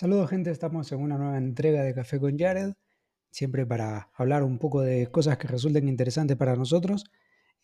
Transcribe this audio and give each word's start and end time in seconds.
Saludos 0.00 0.30
gente, 0.30 0.50
estamos 0.50 0.90
en 0.92 1.00
una 1.00 1.18
nueva 1.18 1.36
entrega 1.36 1.82
de 1.82 1.92
Café 1.92 2.18
con 2.18 2.38
Jared, 2.38 2.72
siempre 3.30 3.66
para 3.66 4.08
hablar 4.14 4.44
un 4.44 4.58
poco 4.58 4.80
de 4.80 5.08
cosas 5.08 5.36
que 5.36 5.46
resulten 5.46 5.88
interesantes 5.88 6.38
para 6.38 6.56
nosotros. 6.56 7.04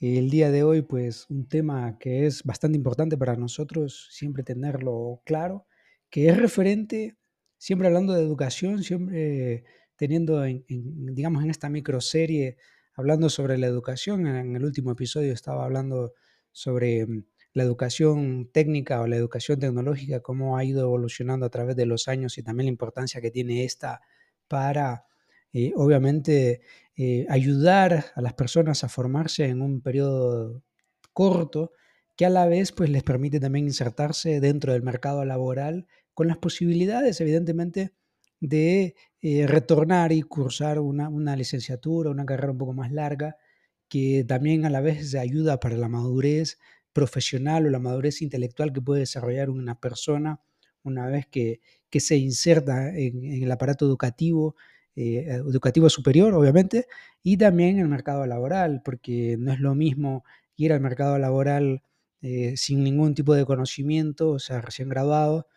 El 0.01 0.29
día 0.29 0.51
de 0.51 0.63
hoy, 0.63 0.83
pues 0.83 1.25
un 1.31 1.49
tema 1.49 1.97
que 1.99 2.27
es 2.27 2.43
bastante 2.45 2.77
importante 2.77 3.17
para 3.17 3.37
nosotros, 3.37 4.09
siempre 4.11 4.43
tenerlo 4.43 5.23
claro, 5.25 5.67
que 6.11 6.29
es 6.29 6.37
referente, 6.37 7.17
siempre 7.57 7.89
hablando 7.89 8.13
de 8.13 8.25
educación, 8.25 8.83
siempre 8.83 9.65
teniendo, 9.97 10.45
en, 10.45 10.63
digamos, 10.69 11.43
en 11.43 11.49
esta 11.49 11.71
microserie, 11.71 12.59
hablando 12.93 13.31
sobre 13.31 13.57
la 13.57 13.67
educación. 13.67 14.27
En 14.27 14.55
el 14.55 14.63
último 14.63 14.93
episodio 14.93 15.33
estaba 15.33 15.65
hablando 15.65 16.13
sobre 16.53 17.07
la 17.57 17.63
educación 17.63 18.51
técnica 18.53 19.01
o 19.01 19.07
la 19.07 19.17
educación 19.17 19.59
tecnológica, 19.59 20.21
cómo 20.21 20.59
ha 20.59 20.65
ido 20.65 20.83
evolucionando 20.83 21.47
a 21.47 21.49
través 21.49 21.75
de 21.75 21.87
los 21.87 22.07
años 22.07 22.37
y 22.37 22.43
también 22.43 22.67
la 22.67 22.71
importancia 22.73 23.23
que 23.23 23.31
tiene 23.31 23.65
esta 23.65 24.03
para, 24.47 25.07
eh, 25.55 25.73
obviamente, 25.75 26.61
eh, 26.99 27.25
ayudar 27.31 28.13
a 28.15 28.21
las 28.21 28.35
personas 28.35 28.85
a 28.85 28.91
formarse 28.91 29.47
en 29.47 29.63
un 29.63 29.81
periodo 29.81 30.63
corto 31.15 31.73
que 32.15 32.27
a 32.27 32.31
la 32.31 32.45
vez 32.47 32.73
pues, 32.73 32.91
les 32.91 33.03
permite 33.03 33.41
también 33.41 33.65
insertarse 33.65 34.39
dentro 34.41 34.75
del 34.75 34.83
mercado 34.83 35.25
laboral 35.25 35.87
con 36.13 36.29
las 36.29 36.37
posibilidades, 36.37 37.23
evidentemente, 37.23 37.95
de 38.39 38.97
eh, 39.23 39.47
retornar 39.47 40.13
y 40.13 40.21
cursar 40.21 40.79
una, 40.79 41.09
una 41.09 41.35
licenciatura, 41.37 42.11
una 42.11 42.27
carrera 42.27 42.53
un 42.53 42.59
poco 42.59 42.75
más 42.75 42.93
larga, 42.93 43.39
que 43.89 44.25
también 44.29 44.67
a 44.67 44.71
la 44.71 44.83
vez 44.83 45.15
ayuda 45.15 45.59
para 45.59 45.77
la 45.79 45.89
madurez 45.89 46.59
profesional 46.97 47.67
o 47.67 47.71
la 47.71 47.79
madurez 47.79 48.23
intelectual 48.23 48.73
que 48.73 48.81
puede 48.81 49.01
desarrollar 49.01 49.51
una 49.51 49.79
persona 49.79 50.41
una 50.83 51.07
vez 51.09 51.27
que, 51.27 51.61
se 51.99 52.17
inserta 52.17 52.95
en, 52.97 53.43
el 53.43 53.51
aparato 53.51 53.87
educativo, 53.87 54.55
eh, 54.95 55.27
educativo 55.29 55.89
superior, 55.91 56.33
obviamente, 56.35 56.87
y 57.23 57.37
también 57.37 57.77
en 57.77 57.81
el 57.81 57.89
mercado 57.89 58.27
laboral, 58.27 58.83
porque 58.85 59.37
no 59.39 59.53
es 59.53 59.61
lo 59.61 59.75
mismo 59.75 60.25
ir 60.57 60.73
al 60.73 60.81
mercado 60.81 61.19
laboral 61.19 61.83
eh, 62.23 62.55
sin 62.57 62.83
ningún 62.85 63.15
tipo 63.15 63.35
de 63.35 63.47
conocimiento, 63.47 64.31
o 64.31 64.39
sea, 64.39 64.61
recién 64.61 64.89
graduado, 64.89 65.49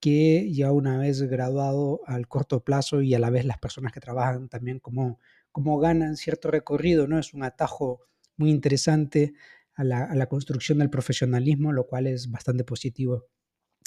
que 0.00 0.52
ya 0.52 0.70
una 0.72 0.98
vez 0.98 1.22
graduado 1.22 2.00
al 2.06 2.28
corto 2.28 2.62
plazo 2.64 3.02
y 3.02 3.14
a 3.14 3.18
la 3.18 3.30
vez 3.30 3.44
las 3.44 3.58
personas 3.58 3.92
que 3.92 4.00
trabajan 4.00 4.48
también 4.48 4.78
como, 4.80 5.18
como 5.52 5.78
ganan 5.78 6.16
cierto 6.16 6.50
recorrido, 6.50 7.08
¿no? 7.08 7.18
Es 7.18 7.34
un 7.34 7.42
atajo 7.44 8.00
muy 8.36 8.50
interesante 8.50 9.34
a 9.76 9.84
la, 9.84 10.26
construcción 10.26 10.78
del 10.78 10.90
profesionalismo, 10.90 11.72
lo 11.72 11.86
cual 11.86 12.06
es 12.06 12.30
bastante 12.30 12.64
positivo. 12.64 13.26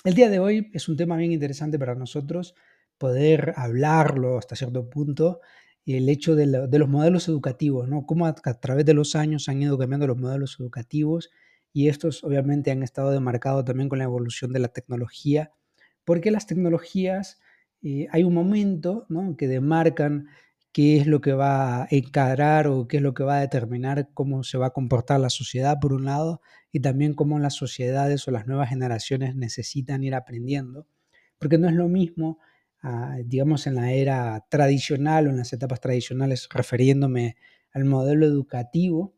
El 0.04 0.14
día 0.14 0.30
de 0.30 0.40
hoy 0.40 0.70
es 0.74 0.90
un 0.90 0.98
tema 0.98 1.18
bien 1.18 1.32
interesante 1.32 1.80
para 1.80 1.96
nosotros 1.96 2.56
poder 2.98 3.54
hablarlo 3.56 4.38
hasta 4.38 4.56
cierto 4.56 4.90
punto, 4.90 5.40
el 5.86 6.10
hecho 6.10 6.36
de, 6.36 6.46
los 6.46 6.90
modelos 6.90 7.30
educativos, 7.30 7.88
¿no? 7.88 8.06
Cómo 8.06 8.26
a, 8.26 8.34
través 8.34 8.86
de 8.86 8.94
los 8.94 9.16
años 9.16 9.48
han 9.48 9.62
ido 9.62 9.78
cambiando 9.78 10.08
los 10.08 10.18
modelos 10.18 10.58
educativos 10.60 11.30
y 11.72 11.88
estos 11.88 12.24
obviamente 12.24 12.72
han 12.72 12.84
estado 12.84 13.12
demarcados 13.12 13.64
también 13.64 13.88
con 13.88 14.00
la 14.00 14.04
evolución 14.04 14.52
de 14.52 14.60
la 14.60 14.68
tecnología, 14.68 15.52
porque 16.04 16.32
las 16.32 16.48
tecnologías, 16.48 17.40
eh, 17.82 18.08
hay 18.12 18.24
un 18.24 18.34
momento 18.34 19.06
¿no? 19.08 19.38
que 19.38 19.48
demarcan 19.48 20.28
qué 20.78 20.98
es 20.98 21.08
lo 21.08 21.22
que 21.22 21.34
va 21.34 21.82
a 21.86 21.88
encarar 21.90 22.68
o 22.68 22.88
qué 22.88 22.98
es 22.98 23.02
lo 23.04 23.16
que 23.16 23.24
va 23.24 23.38
a 23.38 23.42
determinar 23.42 24.12
cómo 24.14 24.44
se 24.44 24.60
va 24.60 24.68
a 24.68 24.74
comportar 24.74 25.20
la 25.20 25.32
sociedad, 25.32 25.80
por 25.82 25.92
un 25.92 26.06
lado, 26.06 26.40
y 26.72 26.82
también 26.82 27.16
cómo 27.16 27.40
las 27.40 27.56
sociedades 27.56 28.28
o 28.28 28.32
las 28.32 28.46
nuevas 28.46 28.70
generaciones 28.70 29.36
necesitan 29.36 30.04
ir 30.04 30.14
aprendiendo, 30.14 30.86
porque 31.40 31.58
no 31.58 31.68
es 31.68 31.74
lo 31.74 31.90
mismo, 31.90 32.38
ah, 32.84 33.18
digamos, 33.26 33.66
en 33.66 33.74
la 33.74 33.92
era 33.92 34.46
tradicional 34.52 35.26
o 35.26 35.30
en 35.32 35.38
las 35.38 35.52
etapas 35.52 35.82
tradicionales, 35.82 36.48
refiriéndome 36.54 37.38
al 37.72 37.86
modelo 37.86 38.28
educativo, 38.28 39.16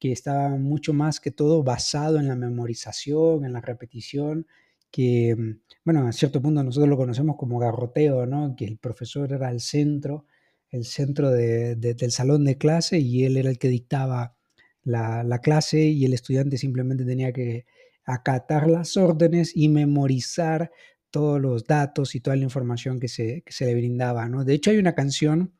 que 0.00 0.10
estaba 0.10 0.48
mucho 0.48 0.94
más 0.94 1.20
que 1.20 1.30
todo 1.30 1.62
basado 1.62 2.18
en 2.18 2.26
la 2.26 2.34
memorización, 2.34 3.44
en 3.44 3.52
la 3.52 3.60
repetición, 3.60 4.48
que, 4.90 5.36
mm, 5.38 5.60
bueno, 5.84 6.08
a 6.08 6.10
cierto 6.10 6.42
punto 6.42 6.64
nosotros 6.64 6.88
lo 6.88 6.96
conocemos 6.96 7.36
como 7.36 7.60
garroteo, 7.60 8.26
¿no? 8.26 8.56
Que 8.56 8.64
el 8.64 8.78
profesor 8.78 9.32
era 9.32 9.48
el 9.52 9.60
centro 9.60 10.26
el 10.70 10.84
centro 10.84 11.30
del 11.30 12.10
salón 12.10 12.44
de 12.44 12.58
clase 12.58 12.98
y 12.98 13.24
él 13.24 13.36
era 13.36 13.50
el 13.50 13.58
que 13.58 13.68
dictaba 13.68 14.36
la, 14.82 15.40
clase 15.42 15.80
y 15.80 16.04
el 16.04 16.14
estudiante 16.14 16.58
simplemente 16.58 17.04
tenía 17.04 17.32
que 17.32 17.66
acatar 18.04 18.68
las 18.68 18.96
órdenes 18.96 19.52
y 19.54 19.68
memorizar 19.68 20.70
todos 21.10 21.40
los 21.40 21.64
datos 21.64 22.14
y 22.14 22.20
toda 22.20 22.36
la 22.36 22.44
información 22.44 23.00
que 23.00 23.08
se, 23.08 23.44
le 23.60 23.74
brindaba. 23.74 24.28
¿no? 24.28 24.44
De 24.44 24.54
hecho, 24.54 24.70
hay 24.70 24.78
una 24.78 24.94
canción 24.94 25.54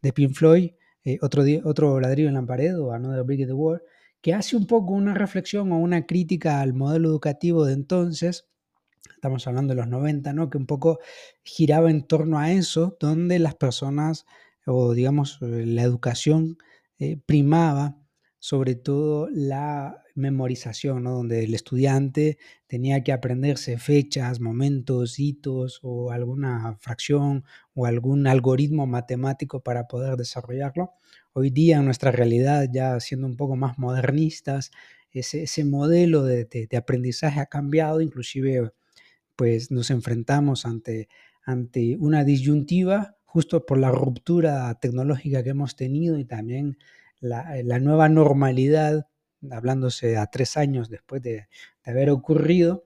de 0.00 0.12
Pink 0.12 0.34
Floyd, 0.34 0.72
eh, 1.04 1.18
otro, 1.22 1.44
otro 1.64 2.00
ladrillo 2.00 2.28
en 2.28 2.34
la 2.34 2.46
pared 2.46 2.78
o 2.78 2.92
Another 2.92 3.24
Brick 3.24 3.40
in 3.40 3.46
the 3.48 3.52
Wall, 3.52 3.82
que 4.20 4.34
hace 4.34 4.56
un 4.56 4.66
poco 4.66 4.94
una 4.94 5.14
reflexión 5.14 5.72
o 5.72 5.78
una 5.78 6.06
crítica 6.06 6.60
al 6.60 6.74
modelo 6.74 7.08
educativo 7.08 7.64
de 7.64 7.74
entonces, 7.74 8.46
estamos 9.14 9.46
hablando 9.46 9.74
de 9.74 9.80
los 9.80 9.88
90, 9.88 10.32
¿no? 10.32 10.50
que 10.50 10.58
un 10.58 10.66
poco 10.66 11.00
giraba 11.42 11.90
en 11.90 12.02
torno 12.06 12.38
a 12.38 12.52
eso, 12.52 12.96
donde 13.00 13.38
las 13.38 13.56
personas 13.56 14.26
o 14.66 14.92
digamos, 14.94 15.38
eh, 15.42 15.64
la 15.66 15.82
educación 15.82 16.58
eh, 16.98 17.18
primaba 17.26 17.98
sobre 18.38 18.74
todo 18.74 19.28
la 19.30 20.02
memorización, 20.16 21.04
donde 21.04 21.44
el 21.44 21.54
estudiante 21.54 22.38
tenía 22.66 23.04
que 23.04 23.12
aprenderse 23.12 23.78
fechas, 23.78 24.40
momentos, 24.40 25.20
hitos 25.20 25.78
o 25.82 26.10
alguna 26.10 26.76
fracción 26.80 27.44
o 27.74 27.86
algún 27.86 28.26
algoritmo 28.26 28.86
matemático 28.88 29.60
para 29.62 29.86
poder 29.86 30.16
desarrollarlo. 30.16 30.90
Hoy 31.32 31.50
día 31.50 31.78
en 31.78 31.84
nuestra 31.84 32.10
realidad, 32.10 32.68
ya 32.72 32.98
siendo 32.98 33.28
un 33.28 33.36
poco 33.36 33.54
más 33.54 33.78
modernistas, 33.78 34.72
ese, 35.12 35.44
ese 35.44 35.64
modelo 35.64 36.24
de, 36.24 36.44
de, 36.44 36.76
aprendizaje 36.76 37.38
ha 37.38 37.46
cambiado, 37.46 38.00
inclusive 38.00 38.72
pues 39.36 39.70
nos 39.70 39.90
enfrentamos 39.90 40.66
ante, 40.66 41.08
ante 41.44 41.96
una 41.98 42.24
disyuntiva 42.24 43.16
justo 43.32 43.64
por 43.64 43.78
la 43.78 43.90
ruptura 43.90 44.74
tecnológica 44.74 45.42
que 45.42 45.50
hemos 45.50 45.74
tenido 45.74 46.18
y 46.18 46.26
también 46.26 46.76
la, 47.18 47.78
nueva 47.78 48.10
normalidad, 48.10 49.06
hablándose 49.50 50.18
a 50.18 50.26
tres 50.26 50.58
años 50.58 50.90
después 50.90 51.22
de, 51.22 51.48
haber 51.82 52.10
ocurrido, 52.10 52.84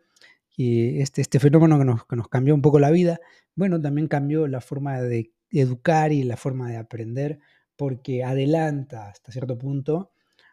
y 0.57 1.01
este, 1.01 1.21
este 1.21 1.41
fenómeno 1.41 1.81
que 1.81 1.85
nos, 1.85 2.07
que 2.07 2.15
nos, 2.15 2.29
cambió 2.29 2.55
un 2.55 2.63
poco 2.63 2.79
la 2.79 2.93
vida, 2.93 3.19
bueno, 3.57 3.81
también 3.81 4.07
cambió 4.07 4.47
la 4.47 4.61
forma 4.61 5.01
de 5.01 5.33
educar 5.51 6.13
y 6.13 6.23
la 6.23 6.37
forma 6.37 6.71
de 6.71 6.77
aprender, 6.77 7.41
porque 7.75 8.23
adelanta 8.23 9.09
hasta 9.09 9.33
cierto 9.33 9.59
punto 9.59 10.13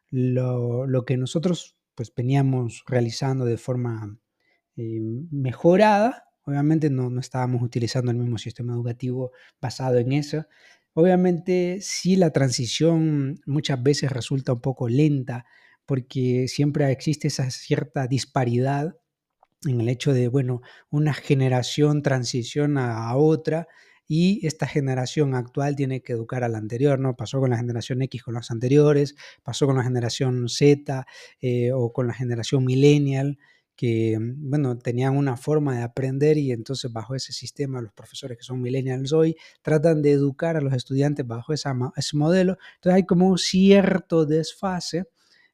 lo, 0.09 0.87
lo 0.87 1.05
que 1.05 1.17
nosotros 1.17 1.77
pues 1.93 2.11
veníamos 2.15 2.83
realizando 2.87 3.45
de 3.45 3.57
forma 3.57 4.17
eh, 4.75 4.99
mejorada, 5.29 6.25
Obviamente 6.45 6.89
no, 6.89 7.19
estábamos 7.19 7.61
utilizando 7.61 8.11
el 8.11 8.17
mismo 8.17 8.37
sistema 8.37 8.73
educativo 8.73 9.31
basado 9.61 9.97
en 9.97 10.11
eso. 10.11 10.45
Obviamente 10.93 11.79
sí 11.81 12.15
la 12.15 12.31
transición 12.31 13.39
muchas 13.45 13.81
veces 13.81 14.11
resulta 14.11 14.53
un 14.53 14.61
poco 14.61 14.89
lenta 14.89 15.45
porque 15.85 16.47
siempre 16.47 16.89
existe 16.91 17.27
esa 17.27 17.49
cierta 17.49 18.07
disparidad 18.07 18.95
en 19.65 19.81
el 19.81 19.89
hecho 19.89 20.13
de, 20.13 20.27
bueno, 20.27 20.61
una 20.89 21.13
generación 21.13 22.01
transiciona 22.01 23.07
a 23.07 23.15
otra 23.15 23.67
y 24.07 24.45
esta 24.45 24.67
generación 24.67 25.33
actual 25.33 25.75
tiene 25.75 26.01
que 26.01 26.13
educar 26.13 26.43
a 26.43 26.49
la 26.49 26.57
anterior, 26.57 26.99
¿no? 26.99 27.15
Pasó 27.15 27.39
con 27.39 27.51
la 27.51 27.57
generación 27.57 28.01
X 28.01 28.23
con 28.23 28.33
los 28.33 28.51
anteriores, 28.51 29.15
pasó 29.43 29.65
con 29.65 29.77
la 29.77 29.83
generación 29.83 30.49
Z 30.49 31.05
eh, 31.41 31.71
o 31.71 31.93
con 31.93 32.07
la 32.07 32.13
generación 32.13 32.65
millennial, 32.65 33.39
que, 33.75 34.17
mm, 34.19 34.49
bueno, 34.49 34.77
tenían 34.77 35.17
una 35.17 35.37
forma 35.37 35.77
de 35.77 35.83
aprender 35.83 36.37
y 36.37 36.51
entonces 36.51 36.91
bajo 36.91 37.15
ese 37.15 37.33
sistema 37.33 37.81
los 37.81 37.93
profesores 37.93 38.37
que 38.37 38.43
son 38.43 38.61
millennials 38.61 39.13
hoy 39.13 39.35
tratan 39.61 40.01
de 40.01 40.11
educar 40.11 40.57
a 40.57 40.61
los 40.61 40.73
estudiantes 40.73 41.25
bajo 41.25 41.53
ese 41.53 41.69
modelo. 42.13 42.57
Entonces 42.75 42.95
hay 42.95 43.05
como 43.05 43.27
un 43.27 43.37
cierto 43.37 44.25
desfase 44.25 45.05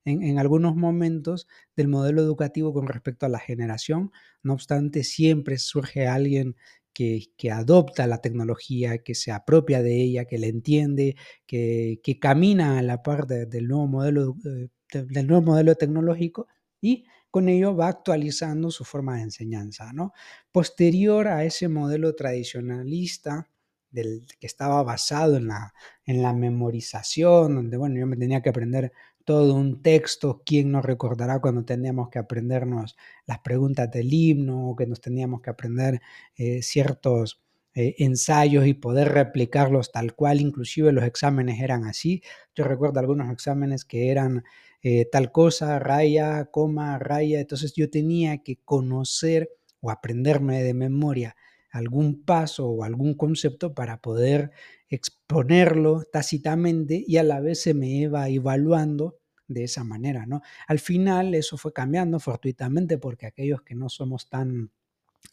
en, 0.06 0.40
algunos 0.40 0.76
momentos 0.76 1.48
del 1.76 1.88
modelo 1.88 2.22
educativo 2.22 2.74
con 2.74 2.88
respecto 2.88 3.26
a 3.26 3.30
la 3.30 3.40
generación. 3.40 4.12
No 4.44 4.54
obstante, 4.54 5.04
siempre 5.04 5.58
surge 5.58 6.08
alguien 6.08 6.56
que, 6.94 7.52
adopta 7.52 8.08
la 8.08 8.20
tecnología, 8.20 8.98
que 9.00 9.16
se 9.16 9.32
apropia 9.32 9.82
de 9.82 10.02
ella, 10.02 10.26
que 10.26 10.38
la 10.38 10.48
entiende, 10.48 11.16
que, 11.46 12.00
camina 12.20 12.80
a 12.80 12.82
la 12.82 13.02
par 13.04 13.28
del, 13.28 13.68
nuevo 13.68 13.88
modelo, 13.88 14.36
eh, 14.46 14.70
del 14.94 15.28
nuevo 15.28 15.44
modelo 15.44 15.76
tecnológico 15.76 16.48
y 16.82 17.06
con 17.31 17.50
ello 17.50 17.76
va 17.76 17.88
actualizando 17.88 18.72
su 18.72 18.86
forma 18.86 19.18
de 19.18 19.24
enseñanza. 19.24 19.92
¿no? 19.94 20.14
Posterior 20.52 21.28
a 21.28 21.44
ese 21.44 21.68
modelo 21.68 22.16
tradicionalista, 22.16 23.50
del, 23.92 24.26
que 24.40 24.48
estaba 24.48 24.84
basado 24.84 25.38
en 25.38 25.48
la, 25.48 25.74
en 26.06 26.22
la 26.22 26.34
memorización, 26.34 27.56
donde 27.56 27.78
bueno, 27.78 28.00
yo 28.00 28.08
me 28.08 28.18
tenía 28.18 28.42
que 28.42 28.50
aprender 28.50 28.92
todo 29.26 29.54
un 29.54 29.81
texto, 29.81 30.42
¿quién 30.46 30.72
nos 30.72 30.84
recordará 30.84 31.40
cuando 31.40 31.64
teníamos 31.64 32.10
que 32.10 32.20
aprendernos 32.20 32.98
las 33.28 33.40
preguntas 33.40 33.92
del 33.92 34.12
himno 34.12 34.70
o 34.70 34.76
que 34.76 34.88
nos 34.88 35.02
teníamos 35.02 35.42
que 35.42 35.52
aprender 35.52 36.02
eh, 36.36 36.62
ciertos 36.64 37.42
eh, 37.76 37.96
ensayos 38.00 38.66
y 38.66 38.74
poder 38.74 39.10
replicarlos 39.10 39.92
tal 39.92 40.16
cual, 40.16 40.42
inclusive 40.42 40.92
los 40.92 41.04
exámenes 41.04 41.62
eran 41.62 41.84
así. 41.86 42.24
Yo 42.56 42.64
recuerdo 42.64 43.00
algunos 43.00 43.31
exámenes 43.31 43.86
que 43.86 44.10
eran 44.10 44.44
eh, 44.81 45.06
tal 45.12 45.31
cosa, 45.31 45.80
raya, 45.80 46.46
coma, 46.52 46.98
raya, 47.00 47.40
entonces 47.40 47.74
yo 47.76 47.90
tenía 47.90 48.40
que 48.44 48.58
conocer 48.64 49.50
o 49.81 49.92
aprenderme 49.92 50.64
de 50.64 50.74
memoria 50.74 51.36
algún 51.72 52.24
paso 52.24 52.68
o 52.68 52.84
algún 52.84 53.14
concepto 53.14 53.74
para 53.74 54.02
poder 54.02 54.52
exponerlo 54.90 56.04
tácitamente 56.12 57.04
y 57.06 57.18
a 57.18 57.24
la 57.24 57.40
vez 57.40 57.62
se 57.62 57.74
me 57.74 57.90
iba 57.90 58.28
evaluando 58.28 59.20
de 59.48 59.64
esa 59.64 59.84
manera, 59.84 60.26
¿no? 60.26 60.42
Al 60.68 60.80
final 60.80 61.34
eso 61.36 61.58
fue 61.58 61.74
cambiando 61.74 62.20
fortuitamente 62.20 62.98
porque 62.98 63.26
aquellos 63.26 63.62
que 63.64 63.76
no 63.76 63.90
somos 63.90 64.30
tan 64.30 64.72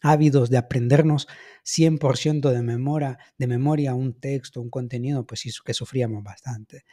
ávidos 0.01 0.49
de 0.49 0.57
aprendernos 0.57 1.27
100% 1.63 2.51
de 2.51 2.61
memoria, 2.61 3.17
de 3.37 3.47
memoria 3.47 3.95
un 3.95 4.19
texto, 4.19 4.61
un 4.61 4.69
contenido, 4.69 5.25
pues 5.25 5.41
sí 5.41 5.51
que 5.63 5.73
sufríamos 5.73 6.23
bastante. 6.23 6.83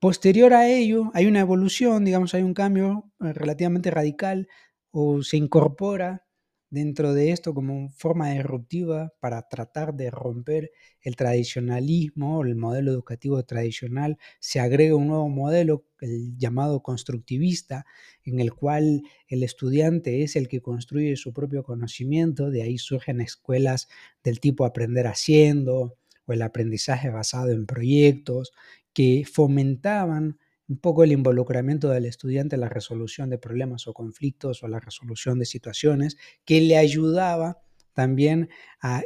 Posterior 0.00 0.54
a 0.54 0.66
ello, 0.66 1.10
hay 1.12 1.26
una 1.26 1.40
evolución, 1.40 2.06
digamos, 2.06 2.32
hay 2.32 2.42
un 2.42 2.54
cambio 2.54 3.12
eh, 3.20 3.34
relativamente 3.34 3.90
radical 3.90 4.48
o 4.90 5.22
se 5.22 5.36
incorpora 5.36 6.26
dentro 6.70 7.12
de 7.12 7.32
esto 7.32 7.52
como 7.52 7.90
forma 7.90 8.30
disruptiva 8.30 9.12
para 9.20 9.46
tratar 9.46 9.92
de 9.94 10.10
romper 10.10 10.70
el 11.02 11.16
tradicionalismo, 11.16 12.42
el 12.44 12.56
modelo 12.56 12.92
educativo 12.92 13.42
tradicional, 13.44 14.16
se 14.38 14.58
agrega 14.58 14.96
un 14.96 15.08
nuevo 15.08 15.28
modelo, 15.28 15.84
el 16.00 16.34
llamado 16.38 16.82
constructivista, 16.82 17.84
en 18.24 18.40
el 18.40 18.54
cual 18.54 19.02
el 19.28 19.42
estudiante 19.42 20.22
es 20.22 20.34
el 20.34 20.48
que 20.48 20.62
construye 20.62 21.14
su 21.16 21.34
propio 21.34 21.62
conocimiento, 21.62 22.50
de 22.50 22.62
ahí 22.62 22.78
surgen 22.78 23.20
escuelas 23.20 23.88
del 24.24 24.40
tipo 24.40 24.64
aprender 24.64 25.06
haciendo 25.08 25.98
o 26.24 26.32
el 26.32 26.40
aprendizaje 26.40 27.10
basado 27.10 27.50
en 27.50 27.66
proyectos 27.66 28.52
que 28.92 29.24
fomentaban 29.30 30.38
un 30.68 30.78
poco 30.78 31.02
el 31.02 31.12
involucramiento 31.12 31.88
del 31.88 32.06
estudiante 32.06 32.54
en 32.54 32.60
la 32.60 32.68
resolución 32.68 33.28
de 33.28 33.38
problemas 33.38 33.88
o 33.88 33.92
conflictos 33.92 34.62
o 34.62 34.68
la 34.68 34.78
resolución 34.78 35.38
de 35.40 35.44
situaciones, 35.44 36.16
que 36.44 36.60
le 36.60 36.76
ayudaba 36.76 37.60
también 37.92 38.48
a, 38.80 39.02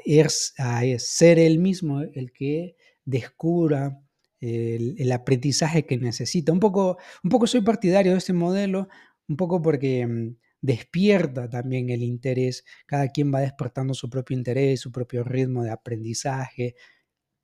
ser 0.98 1.38
él 1.38 1.58
mismo 1.58 2.02
el 2.02 2.32
que 2.32 2.76
descubra 3.04 4.00
el, 4.40 5.10
aprendizaje 5.10 5.86
que 5.86 5.96
necesita. 5.96 6.52
Un 6.52 6.60
poco, 6.60 6.98
un 7.22 7.30
poco 7.30 7.46
soy 7.46 7.62
partidario 7.62 8.12
de 8.12 8.18
este 8.18 8.34
modelo, 8.34 8.88
un 9.26 9.36
poco 9.36 9.62
porque 9.62 10.06
mm, 10.06 10.36
despierta 10.60 11.48
también 11.48 11.90
el 11.90 12.02
interés, 12.02 12.64
cada 12.86 13.08
quien 13.08 13.32
va 13.32 13.40
despertando 13.40 13.94
su 13.94 14.10
propio 14.10 14.36
interés, 14.36 14.80
su 14.80 14.92
propio 14.92 15.24
ritmo 15.24 15.62
de 15.62 15.70
aprendizaje, 15.70 16.74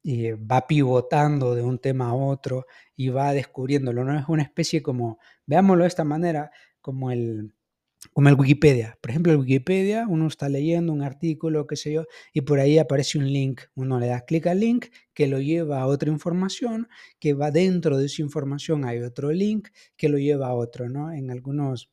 eh, 0.04 0.34
va 0.34 0.66
pivotando 0.66 1.54
de 1.54 1.62
un 1.62 1.78
tema 1.78 2.08
a 2.08 2.14
otro 2.14 2.66
y 2.96 3.08
va 3.10 3.32
descubriéndolo. 3.32 4.04
No 4.04 4.18
es 4.18 4.24
una 4.28 4.42
especie 4.42 4.82
como, 4.82 5.18
veámoslo 5.46 5.84
de 5.84 5.88
esta 5.88 6.04
manera, 6.04 6.50
como 6.80 7.10
el, 7.10 7.54
como 8.12 8.28
el 8.28 8.34
Wikipedia. 8.34 8.98
Por 9.00 9.10
ejemplo, 9.10 9.32
el 9.32 9.38
Wikipedia, 9.38 10.06
uno 10.08 10.26
está 10.26 10.48
leyendo 10.48 10.92
un 10.92 11.02
artículo, 11.02 11.66
qué 11.66 11.76
sé 11.76 11.92
yo, 11.92 12.04
y 12.32 12.42
por 12.42 12.60
ahí 12.60 12.78
aparece 12.78 13.18
un 13.18 13.30
link. 13.30 13.62
Uno 13.74 14.00
le 14.00 14.06
da 14.08 14.22
clic 14.22 14.46
al 14.46 14.60
link 14.60 14.86
que 15.14 15.26
lo 15.26 15.40
lleva 15.40 15.80
a 15.80 15.86
otra 15.86 16.10
información, 16.10 16.88
que 17.18 17.34
va 17.34 17.50
dentro 17.50 17.98
de 17.98 18.06
esa 18.06 18.22
información 18.22 18.84
hay 18.84 19.00
otro 19.00 19.32
link 19.32 19.68
que 19.96 20.08
lo 20.08 20.18
lleva 20.18 20.48
a 20.48 20.54
otro, 20.54 20.88
¿no? 20.88 21.12
En 21.12 21.30
algunos 21.30 21.90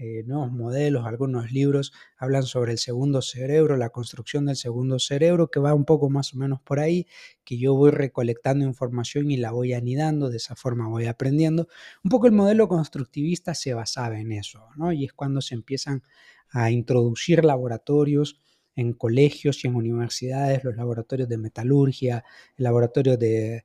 eh, 0.00 0.22
nuevos 0.26 0.52
modelos, 0.52 1.06
algunos 1.06 1.50
libros 1.50 1.92
hablan 2.16 2.44
sobre 2.44 2.70
el 2.70 2.78
segundo 2.78 3.20
cerebro, 3.20 3.76
la 3.76 3.90
construcción 3.90 4.46
del 4.46 4.54
segundo 4.54 5.00
cerebro, 5.00 5.50
que 5.50 5.58
va 5.58 5.74
un 5.74 5.84
poco 5.84 6.08
más 6.08 6.34
o 6.34 6.36
menos 6.36 6.60
por 6.60 6.78
ahí, 6.78 7.08
que 7.44 7.58
yo 7.58 7.74
voy 7.74 7.90
recolectando 7.90 8.64
información 8.64 9.28
y 9.32 9.36
la 9.36 9.50
voy 9.50 9.72
anidando, 9.72 10.30
de 10.30 10.36
esa 10.36 10.54
forma 10.54 10.86
voy 10.88 11.06
aprendiendo. 11.06 11.66
Un 12.04 12.10
poco 12.10 12.26
el 12.28 12.32
modelo 12.32 12.68
constructivista 12.68 13.54
se 13.54 13.74
basaba 13.74 14.20
en 14.20 14.30
eso, 14.30 14.68
¿no? 14.76 14.92
Y 14.92 15.04
es 15.04 15.12
cuando 15.12 15.40
se 15.40 15.56
empiezan 15.56 16.04
a 16.50 16.70
introducir 16.70 17.44
laboratorios 17.44 18.40
en 18.76 18.92
colegios 18.92 19.64
y 19.64 19.66
en 19.66 19.74
universidades, 19.74 20.62
los 20.62 20.76
laboratorios 20.76 21.28
de 21.28 21.38
metalurgia, 21.38 22.24
el 22.56 22.62
laboratorio 22.62 23.16
de, 23.16 23.64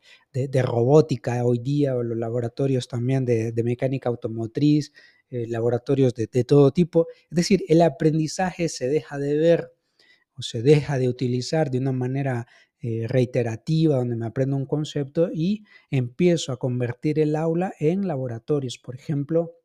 robótica 0.64 1.46
hoy 1.46 1.60
día, 1.60 1.96
o 1.96 2.02
los 2.02 2.18
laboratorios 2.18 2.88
también 2.88 3.24
de, 3.24 3.52
de 3.52 3.64
mecánica 3.64 4.10
automotriz, 4.10 4.92
eh, 5.34 5.48
laboratorios 5.48 6.14
de, 6.14 6.28
todo 6.44 6.72
tipo. 6.72 7.08
Es 7.24 7.36
decir, 7.36 7.64
el 7.68 7.82
aprendizaje 7.82 8.70
se 8.70 8.88
deja 8.88 9.18
de 9.18 9.36
ver 9.36 9.74
o 10.36 10.44
se 10.44 10.62
deja 10.62 11.00
de 11.00 11.10
utilizar 11.10 11.72
de 11.72 11.80
una 11.80 11.92
manera 11.92 12.46
eh, 12.80 13.08
reiterativa, 13.08 13.96
donde 13.96 14.16
me 14.16 14.28
aprendo 14.28 14.56
un 14.56 14.68
concepto 14.68 15.32
y 15.34 15.64
empiezo 15.90 16.52
a 16.52 16.58
convertir 16.58 17.18
el 17.18 17.36
aula 17.36 17.74
en 17.80 18.08
laboratorios. 18.08 18.78
Por 18.78 18.94
ejemplo, 18.94 19.56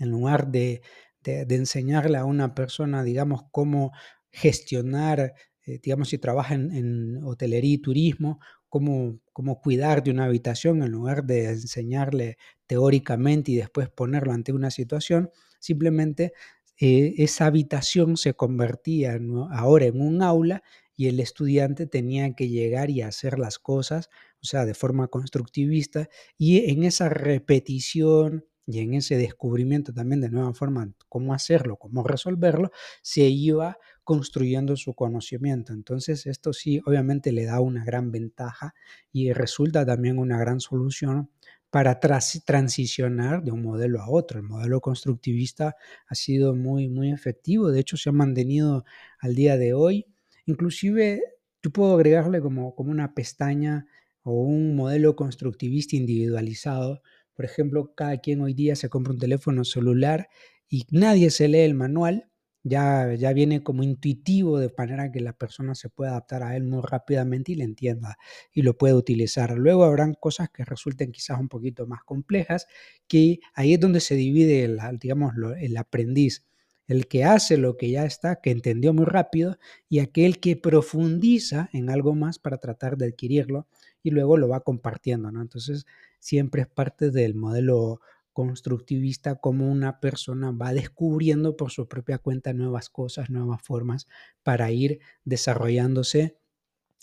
en 0.00 0.10
lugar 0.10 0.48
de, 0.50 0.82
enseñarle 1.24 2.18
a 2.18 2.24
una 2.24 2.56
persona, 2.56 3.04
digamos, 3.04 3.42
cómo 3.52 3.92
gestionar, 4.32 5.34
eh, 5.66 5.78
digamos, 5.80 6.08
si 6.08 6.18
trabaja 6.18 6.54
en, 6.54 6.72
en, 6.72 7.22
hotelería 7.22 7.74
y 7.74 7.78
turismo, 7.78 8.40
cómo, 8.68 9.18
cómo 9.32 9.60
cuidar 9.60 10.02
de 10.02 10.10
una 10.10 10.24
habitación 10.26 10.82
en 10.82 10.90
lugar 10.90 11.24
de 11.24 11.46
enseñarle 11.50 12.38
teóricamente 12.66 13.52
y 13.52 13.56
después 13.56 13.88
ponerlo 13.90 14.32
ante 14.32 14.52
una 14.52 14.70
situación, 14.70 15.30
simplemente 15.60 16.32
eh, 16.78 17.14
esa 17.18 17.46
habitación 17.46 18.16
se 18.16 18.34
convertía 18.34 19.18
ahora 19.52 19.86
en 19.86 20.00
un 20.00 20.22
aula 20.22 20.62
y 20.96 21.08
el 21.08 21.20
estudiante 21.20 21.86
tenía 21.86 22.34
que 22.34 22.48
llegar 22.48 22.90
y 22.90 23.02
hacer 23.02 23.38
las 23.38 23.58
cosas, 23.58 24.08
o 24.42 24.46
sea, 24.46 24.64
de 24.64 24.74
forma 24.74 25.08
constructivista, 25.08 26.08
y 26.38 26.70
en 26.70 26.84
esa 26.84 27.08
repetición 27.08 28.44
y 28.66 28.80
en 28.80 28.94
ese 28.94 29.16
descubrimiento 29.16 29.92
también 29.92 30.20
de 30.20 30.28
nueva 30.30 30.52
forma 30.52 30.92
cómo 31.08 31.32
hacerlo, 31.34 31.76
cómo 31.76 32.02
resolverlo, 32.02 32.70
se 33.02 33.22
iba 33.22 33.78
construyendo 34.04 34.76
su 34.76 34.94
conocimiento. 34.94 35.72
Entonces, 35.72 36.26
esto 36.26 36.52
sí, 36.52 36.80
obviamente 36.84 37.32
le 37.32 37.44
da 37.44 37.60
una 37.60 37.84
gran 37.84 38.10
ventaja 38.10 38.74
y 39.12 39.32
resulta 39.32 39.86
también 39.86 40.18
una 40.18 40.38
gran 40.38 40.60
solución 40.60 41.30
para 41.70 42.00
transicionar 42.00 43.42
de 43.42 43.50
un 43.52 43.62
modelo 43.62 44.00
a 44.00 44.08
otro. 44.10 44.38
El 44.40 44.46
modelo 44.46 44.80
constructivista 44.80 45.76
ha 46.06 46.14
sido 46.14 46.54
muy, 46.54 46.88
muy 46.88 47.12
efectivo, 47.12 47.70
de 47.70 47.80
hecho 47.80 47.96
se 47.96 48.08
ha 48.08 48.12
mantenido 48.12 48.84
al 49.20 49.34
día 49.34 49.56
de 49.58 49.74
hoy. 49.74 50.06
Inclusive 50.46 51.20
yo 51.62 51.70
puedo 51.70 51.94
agregarle 51.94 52.40
como, 52.40 52.74
como 52.74 52.90
una 52.90 53.14
pestaña 53.14 53.86
o 54.22 54.32
un 54.42 54.74
modelo 54.76 55.16
constructivista 55.16 55.96
individualizado. 55.96 57.02
Por 57.36 57.44
ejemplo, 57.44 57.92
cada 57.94 58.18
quien 58.18 58.40
hoy 58.40 58.54
día 58.54 58.76
se 58.76 58.88
compra 58.88 59.12
un 59.12 59.18
teléfono 59.20 59.64
celular 59.64 60.28
y 60.68 60.84
nadie 60.90 61.30
se 61.30 61.48
lee 61.48 61.60
el 61.60 61.74
manual, 61.74 62.28
ya, 62.64 63.14
ya 63.14 63.32
viene 63.32 63.62
como 63.62 63.84
intuitivo 63.84 64.58
de 64.58 64.72
manera 64.76 65.12
que 65.12 65.20
la 65.20 65.32
persona 65.34 65.76
se 65.76 65.88
pueda 65.88 66.10
adaptar 66.12 66.42
a 66.42 66.56
él 66.56 66.64
muy 66.64 66.82
rápidamente 66.82 67.52
y 67.52 67.54
le 67.54 67.64
entienda 67.64 68.16
y 68.52 68.62
lo 68.62 68.76
pueda 68.76 68.96
utilizar. 68.96 69.56
Luego 69.56 69.84
habrán 69.84 70.14
cosas 70.14 70.48
que 70.50 70.64
resulten 70.64 71.12
quizás 71.12 71.38
un 71.38 71.48
poquito 71.48 71.86
más 71.86 72.02
complejas, 72.04 72.66
que 73.06 73.38
ahí 73.54 73.74
es 73.74 73.80
donde 73.80 74.00
se 74.00 74.16
divide 74.16 74.64
el, 74.64 74.80
digamos, 75.00 75.34
el 75.60 75.76
aprendiz. 75.76 76.44
El 76.88 77.08
que 77.08 77.24
hace 77.24 77.56
lo 77.56 77.76
que 77.76 77.90
ya 77.90 78.04
está, 78.04 78.40
que 78.40 78.50
entendió 78.52 78.92
muy 78.94 79.06
rápido, 79.06 79.58
y 79.88 79.98
aquel 80.00 80.38
que 80.40 80.56
profundiza 80.56 81.68
en 81.72 81.90
algo 81.90 82.14
más 82.14 82.38
para 82.38 82.58
tratar 82.58 82.96
de 82.96 83.06
adquirirlo 83.06 83.66
y 84.04 84.10
luego 84.10 84.36
lo 84.36 84.48
va 84.48 84.60
compartiendo, 84.60 85.32
¿no? 85.32 85.42
Entonces, 85.42 85.84
siempre 86.18 86.62
es 86.62 86.68
parte 86.68 87.10
del 87.10 87.34
modelo 87.34 88.00
constructivista 88.32 89.36
como 89.36 89.70
una 89.70 89.98
persona 89.98 90.50
va 90.50 90.74
descubriendo 90.74 91.56
por 91.56 91.70
su 91.70 91.88
propia 91.88 92.18
cuenta 92.18 92.52
nuevas 92.52 92.90
cosas, 92.90 93.30
nuevas 93.30 93.62
formas 93.62 94.08
para 94.42 94.70
ir 94.70 95.00
desarrollándose 95.24 96.36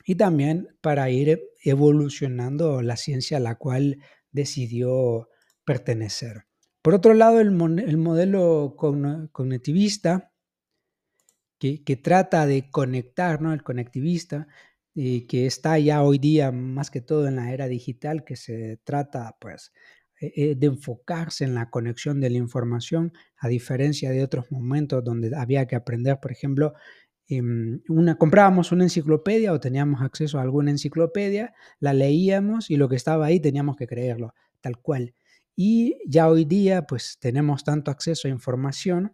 y 0.05 0.13
también 0.13 0.77
para 0.81 1.09
ir 1.09 1.41
evolucionando 1.63 2.83
la 2.83 2.97
ciencia 2.97 3.37
a 3.37 3.39
la 3.39 3.55
cual 3.55 3.97
decidió 4.31 5.29
pertenecer. 5.65 6.45
Por 6.83 6.93
otro 6.93 7.13
lado, 7.13 7.39
el, 7.39 7.51
modelo 7.51 8.75
cognitivista, 8.75 10.33
que, 11.57 11.95
trata 11.95 12.45
de 12.45 12.69
conectar, 12.69 13.41
¿no? 13.41 13.53
el 13.53 13.63
conectivista, 13.63 14.47
y 14.93 15.27
que 15.27 15.45
está 15.45 15.79
ya 15.79 16.03
hoy 16.03 16.19
día 16.19 16.51
más 16.51 16.91
que 16.91 17.01
todo 17.01 17.27
en 17.27 17.35
la 17.35 17.51
era 17.51 17.67
digital, 17.67 18.23
que 18.23 18.35
se 18.35 18.79
trata 18.83 19.35
pues 19.39 19.71
eh, 20.21 20.31
eh, 20.35 20.55
de 20.55 20.67
enfocarse 20.67 21.43
en 21.43 21.55
la 21.55 21.69
conexión 21.69 22.19
de 22.21 22.29
la 22.29 22.37
información, 22.37 23.13
a 23.37 23.47
diferencia 23.47 24.11
de 24.11 24.23
otros 24.23 24.51
momentos 24.51 25.03
donde 25.03 25.35
había 25.35 25.65
que 25.67 25.75
aprender, 25.75 26.19
por 26.21 26.31
ejemplo, 26.31 26.73
em, 27.27 27.81
comprábamos 28.17 28.71
una 28.71 28.83
enciclopedia 28.83 29.53
o 29.53 29.59
teníamos 29.59 30.01
acceso 30.01 30.39
a 30.39 30.43
alguna 30.43 30.71
enciclopedia, 30.71 31.53
la 31.79 31.93
leíamos 31.93 32.69
y 32.69 32.77
lo 32.77 32.89
que 32.89 32.95
estaba 32.95 33.25
ahí 33.25 33.39
teníamos 33.39 33.75
que 33.77 33.87
creerlo, 33.87 34.33
tal 34.61 34.77
cual. 34.79 35.15
Y 35.55 35.97
ya 36.07 36.29
hoy 36.29 36.45
día 36.45 36.83
pues 36.87 37.17
tenemos 37.19 37.63
tanto 37.63 37.91
acceso 37.91 38.27
a 38.27 38.31
información 38.31 39.13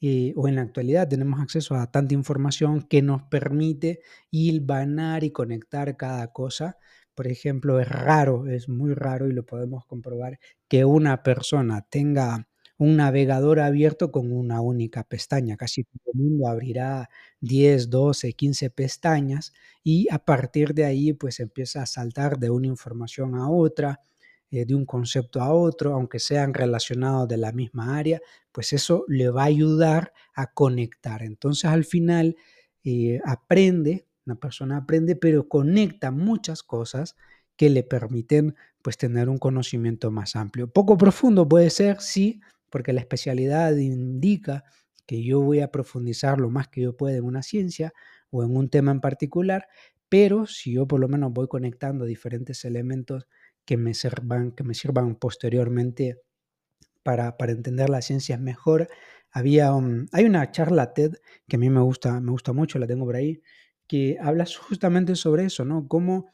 eh, 0.00 0.32
o 0.36 0.48
en 0.48 0.56
la 0.56 0.62
actualidad 0.62 1.08
tenemos 1.08 1.40
acceso 1.40 1.74
a 1.74 1.90
tanta 1.90 2.14
información 2.14 2.82
que 2.82 3.02
nos 3.02 3.22
permite 3.24 4.00
hilvanar 4.30 5.24
y 5.24 5.30
conectar 5.30 5.96
cada 5.96 6.32
cosa. 6.32 6.76
Por 7.14 7.26
ejemplo, 7.28 7.80
es 7.80 7.88
raro, 7.88 8.46
es 8.46 8.68
muy 8.68 8.92
raro 8.94 9.28
y 9.28 9.32
lo 9.32 9.44
podemos 9.46 9.86
comprobar 9.86 10.38
que 10.68 10.84
una 10.84 11.22
persona 11.22 11.82
tenga 11.88 12.46
un 12.78 12.96
navegador 12.96 13.60
abierto 13.60 14.12
con 14.12 14.32
una 14.32 14.60
única 14.60 15.02
pestaña. 15.04 15.56
Casi 15.56 15.84
todo 15.84 16.12
el 16.12 16.20
mundo 16.20 16.46
abrirá 16.48 17.08
10, 17.40 17.88
12, 17.90 18.34
15 18.34 18.68
pestañas 18.70 19.52
y 19.82 20.08
a 20.10 20.18
partir 20.18 20.74
de 20.74 20.84
ahí 20.84 21.12
pues 21.14 21.40
empieza 21.40 21.82
a 21.82 21.86
saltar 21.86 22.38
de 22.38 22.50
una 22.50 22.66
información 22.66 23.34
a 23.36 23.48
otra, 23.50 24.00
eh, 24.50 24.64
de 24.64 24.74
un 24.74 24.86
concepto 24.86 25.40
a 25.42 25.52
otro, 25.52 25.94
aunque 25.94 26.18
sean 26.18 26.54
relacionados 26.54 27.28
de 27.28 27.36
la 27.36 27.52
misma 27.52 27.98
área, 27.98 28.20
pues 28.52 28.72
eso 28.72 29.04
le 29.08 29.28
va 29.28 29.42
a 29.42 29.46
ayudar 29.46 30.12
a 30.34 30.52
conectar. 30.52 31.22
Entonces 31.22 31.64
al 31.64 31.84
final 31.84 32.36
eh, 32.84 33.20
aprende, 33.24 34.06
una 34.24 34.36
persona 34.36 34.78
aprende, 34.78 35.16
pero 35.16 35.48
conecta 35.48 36.10
muchas 36.10 36.62
cosas 36.62 37.16
que 37.56 37.70
le 37.70 37.82
permiten 37.82 38.54
pues 38.82 38.96
tener 38.96 39.28
un 39.28 39.38
conocimiento 39.38 40.10
más 40.10 40.36
amplio. 40.36 40.70
Poco 40.70 40.96
profundo 40.96 41.48
puede 41.48 41.70
ser, 41.70 42.00
sí, 42.00 42.40
porque 42.70 42.92
la 42.92 43.00
especialidad 43.00 43.74
indica 43.76 44.64
que 45.06 45.22
yo 45.22 45.40
voy 45.40 45.60
a 45.60 45.70
profundizar 45.72 46.38
lo 46.38 46.50
más 46.50 46.68
que 46.68 46.82
yo 46.82 46.96
pueda 46.96 47.16
en 47.16 47.24
una 47.24 47.42
ciencia 47.42 47.92
o 48.30 48.44
en 48.44 48.56
un 48.56 48.68
tema 48.68 48.90
en 48.90 49.00
particular, 49.00 49.66
pero 50.08 50.46
si 50.46 50.72
yo 50.72 50.86
por 50.86 51.00
lo 51.00 51.08
menos 51.08 51.32
voy 51.32 51.48
conectando 51.48 52.04
diferentes 52.04 52.64
elementos 52.64 53.26
que 53.66 53.76
me 53.76 53.92
sirvan, 53.92 54.52
que 54.52 54.64
me 54.64 54.74
sirvan 54.74 55.16
posteriormente 55.16 56.22
para, 57.02 57.36
para 57.36 57.52
entender 57.52 57.90
las 57.90 58.06
ciencias 58.06 58.40
mejor. 58.40 58.88
Había, 59.30 59.72
hay 60.12 60.24
una 60.24 60.50
charla 60.50 60.94
TED 60.94 61.16
que 61.46 61.56
a 61.56 61.58
mí 61.58 61.68
me 61.68 61.80
gusta, 61.80 62.20
me 62.20 62.30
gusta 62.30 62.52
mucho, 62.52 62.78
la 62.78 62.86
tengo 62.86 63.04
por 63.04 63.16
ahí, 63.16 63.42
que 63.86 64.16
habla 64.20 64.46
justamente 64.46 65.14
sobre 65.14 65.44
eso, 65.44 65.64
¿no? 65.64 65.86
Cómo 65.88 66.30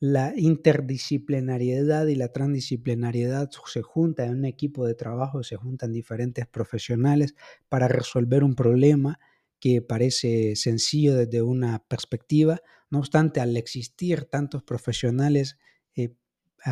la 0.00 0.34
interdisciplinariedad 0.36 2.06
y 2.06 2.14
la 2.14 2.28
transdisciplinariedad 2.28 3.50
se 3.66 3.82
juntan 3.82 4.28
en 4.28 4.38
un 4.38 4.44
equipo 4.44 4.86
de 4.86 4.94
trabajo, 4.94 5.42
se 5.42 5.56
juntan 5.56 5.92
diferentes 5.92 6.46
profesionales 6.46 7.34
para 7.68 7.88
resolver 7.88 8.44
un 8.44 8.54
problema 8.54 9.18
que 9.60 9.80
parece 9.80 10.56
sencillo 10.56 11.16
desde 11.16 11.40
una 11.40 11.82
perspectiva. 11.88 12.60
No 12.90 12.98
obstante, 12.98 13.40
al 13.40 13.56
existir 13.56 14.24
tantos 14.26 14.62
profesionales 14.62 15.56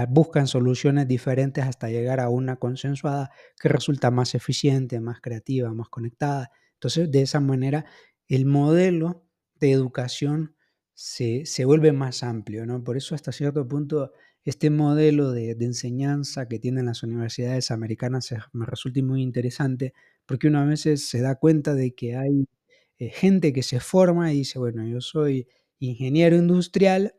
buscan 0.08 0.46
soluciones 0.46 1.06
diferentes 1.06 1.64
hasta 1.64 1.88
llegar 1.88 2.20
a 2.20 2.28
una 2.28 2.56
consensuada 2.56 3.30
que 3.60 3.68
resulta 3.68 4.10
más 4.10 4.34
eficiente, 4.34 5.00
más 5.00 5.20
creativa, 5.20 5.72
más 5.74 5.88
conectada. 5.88 6.50
Entonces, 6.74 7.10
de 7.10 7.22
esa 7.22 7.40
manera, 7.40 7.84
el 8.26 8.46
modelo 8.46 9.26
de 9.60 9.72
educación 9.72 10.56
se, 10.94 11.64
vuelve 11.64 11.92
más 11.92 12.22
amplio, 12.22 12.66
¿no? 12.66 12.82
Por 12.82 12.96
eso, 12.96 13.14
hasta 13.14 13.32
cierto 13.32 13.66
punto, 13.66 14.12
este 14.44 14.70
modelo 14.70 15.30
de, 15.32 15.50
enseñanza 15.60 16.48
que 16.48 16.58
tienen 16.58 16.86
las 16.86 17.02
universidades 17.02 17.70
americanas 17.70 18.34
me 18.52 18.66
resulta 18.66 19.02
muy 19.02 19.22
interesante, 19.22 19.92
porque 20.26 20.48
uno 20.48 20.60
a 20.60 20.64
veces 20.64 21.08
se 21.08 21.20
da 21.20 21.36
cuenta 21.36 21.74
de 21.74 21.94
que 21.94 22.16
hay 22.16 22.48
eh, 22.98 23.10
gente 23.10 23.52
que 23.52 23.62
se 23.62 23.80
forma 23.80 24.32
y 24.32 24.38
dice, 24.38 24.58
bueno, 24.58 24.86
yo 24.86 25.00
soy 25.00 25.48
ingeniero 25.78 26.36
industrial, 26.36 27.14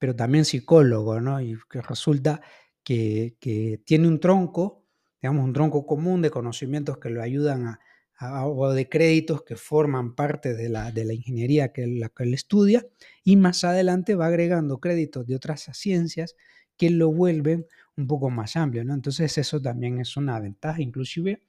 pero 0.00 0.16
también 0.16 0.44
psicólogo, 0.44 1.20
¿no? 1.20 1.40
Y 1.40 1.56
que 1.70 1.82
resulta 1.82 2.40
que, 2.82 3.36
tiene 3.84 4.08
un 4.08 4.18
tronco, 4.18 4.86
digamos, 5.20 5.44
un 5.44 5.52
tronco 5.52 5.86
común 5.86 6.22
de 6.22 6.30
conocimientos 6.30 6.98
que 6.98 7.10
lo 7.10 7.22
ayudan 7.22 7.78
a, 8.18 8.46
o 8.46 8.72
de 8.72 8.88
créditos 8.88 9.42
que 9.44 9.56
forman 9.56 10.14
parte 10.14 10.54
de 10.54 10.68
la, 10.70 10.90
de 10.90 11.04
la 11.04 11.12
ingeniería 11.14 11.72
que, 11.72 11.86
la 11.86 12.08
que 12.08 12.24
él 12.24 12.34
estudia, 12.34 12.86
y 13.22 13.36
más 13.36 13.62
adelante 13.62 14.14
va 14.14 14.26
agregando 14.26 14.80
créditos 14.80 15.26
de 15.26 15.36
otras 15.36 15.68
ciencias 15.74 16.34
que 16.76 16.90
lo 16.90 17.12
vuelven 17.12 17.66
un 17.96 18.06
poco 18.06 18.30
más 18.30 18.56
amplio, 18.56 18.84
¿no? 18.84 18.94
Entonces 18.94 19.36
eso 19.36 19.60
también 19.60 20.00
es 20.00 20.16
una 20.16 20.40
ventaja, 20.40 20.80
inclusive 20.80 21.42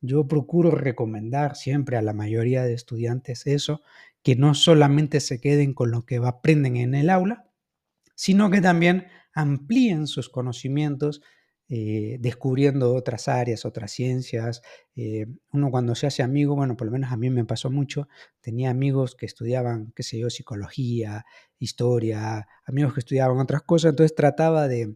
yo 0.00 0.26
procuro 0.26 0.72
recomendar 0.72 1.54
siempre 1.54 1.96
a 1.96 2.02
la 2.02 2.12
mayoría 2.12 2.64
de 2.64 2.74
estudiantes 2.74 3.46
eso, 3.46 3.80
que 4.24 4.34
no 4.34 4.54
solamente 4.54 5.20
se 5.20 5.40
queden 5.40 5.72
con 5.72 5.92
lo 5.92 6.04
que 6.04 6.16
aprenden 6.16 6.76
en 6.76 6.96
el 6.96 7.08
aula, 7.08 7.51
sino 8.22 8.52
que 8.52 8.60
también 8.60 9.08
amplíen 9.34 10.06
sus 10.06 10.28
conocimientos 10.28 11.22
eh, 11.68 12.18
descubriendo 12.20 12.94
otras 12.94 13.26
áreas, 13.26 13.64
otras 13.64 13.90
ciencias. 13.90 14.62
Eh, 14.94 15.26
uno 15.50 15.72
cuando 15.72 15.96
se 15.96 16.06
hace 16.06 16.22
amigo, 16.22 16.54
bueno, 16.54 16.76
por 16.76 16.86
lo 16.86 16.92
menos 16.92 17.10
a 17.10 17.16
mí 17.16 17.30
me 17.30 17.44
pasó 17.44 17.68
mucho, 17.68 18.06
tenía 18.40 18.70
amigos 18.70 19.16
que 19.16 19.26
estudiaban, 19.26 19.92
qué 19.96 20.04
sé 20.04 20.20
yo, 20.20 20.30
psicología, 20.30 21.24
historia, 21.58 22.46
amigos 22.64 22.94
que 22.94 23.00
estudiaban 23.00 23.40
otras 23.40 23.62
cosas, 23.62 23.90
entonces 23.90 24.14
trataba 24.14 24.68
de, 24.68 24.94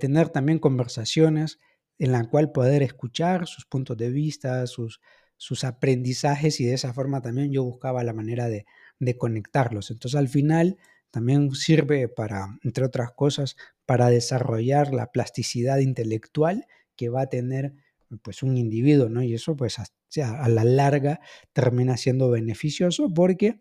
tener 0.00 0.30
también 0.30 0.58
conversaciones 0.58 1.60
en 2.00 2.10
la 2.10 2.28
cual 2.28 2.50
poder 2.50 2.82
escuchar 2.82 3.46
sus 3.46 3.64
puntos 3.64 3.96
de 3.96 4.10
vista, 4.10 4.66
sus, 4.66 5.00
sus 5.36 5.62
aprendizajes 5.62 6.58
y 6.58 6.64
de 6.64 6.74
esa 6.74 6.92
forma 6.92 7.22
también 7.22 7.52
yo 7.52 7.62
buscaba 7.62 8.02
la 8.02 8.12
manera 8.12 8.48
de, 8.48 8.66
de 8.98 9.16
conectarlos. 9.16 9.92
Entonces 9.92 10.18
al 10.18 10.28
final 10.28 10.78
también 11.10 11.52
sirve 11.52 12.08
para, 12.08 12.58
entre 12.62 12.84
otras 12.84 13.12
cosas, 13.12 13.56
para 13.84 14.10
desarrollar 14.10 14.92
la 14.92 15.12
plasticidad 15.12 15.78
intelectual 15.78 16.66
que 16.96 17.08
va 17.08 17.22
a 17.22 17.28
tener 17.28 17.74
pues 18.22 18.42
un 18.42 18.56
individuo, 18.56 19.08
¿no? 19.08 19.22
Y 19.22 19.34
eso 19.34 19.56
pues 19.56 19.78
a, 19.78 20.48
la 20.48 20.64
larga 20.64 21.20
termina 21.52 21.96
siendo 21.96 22.30
beneficioso 22.30 23.12
porque 23.12 23.60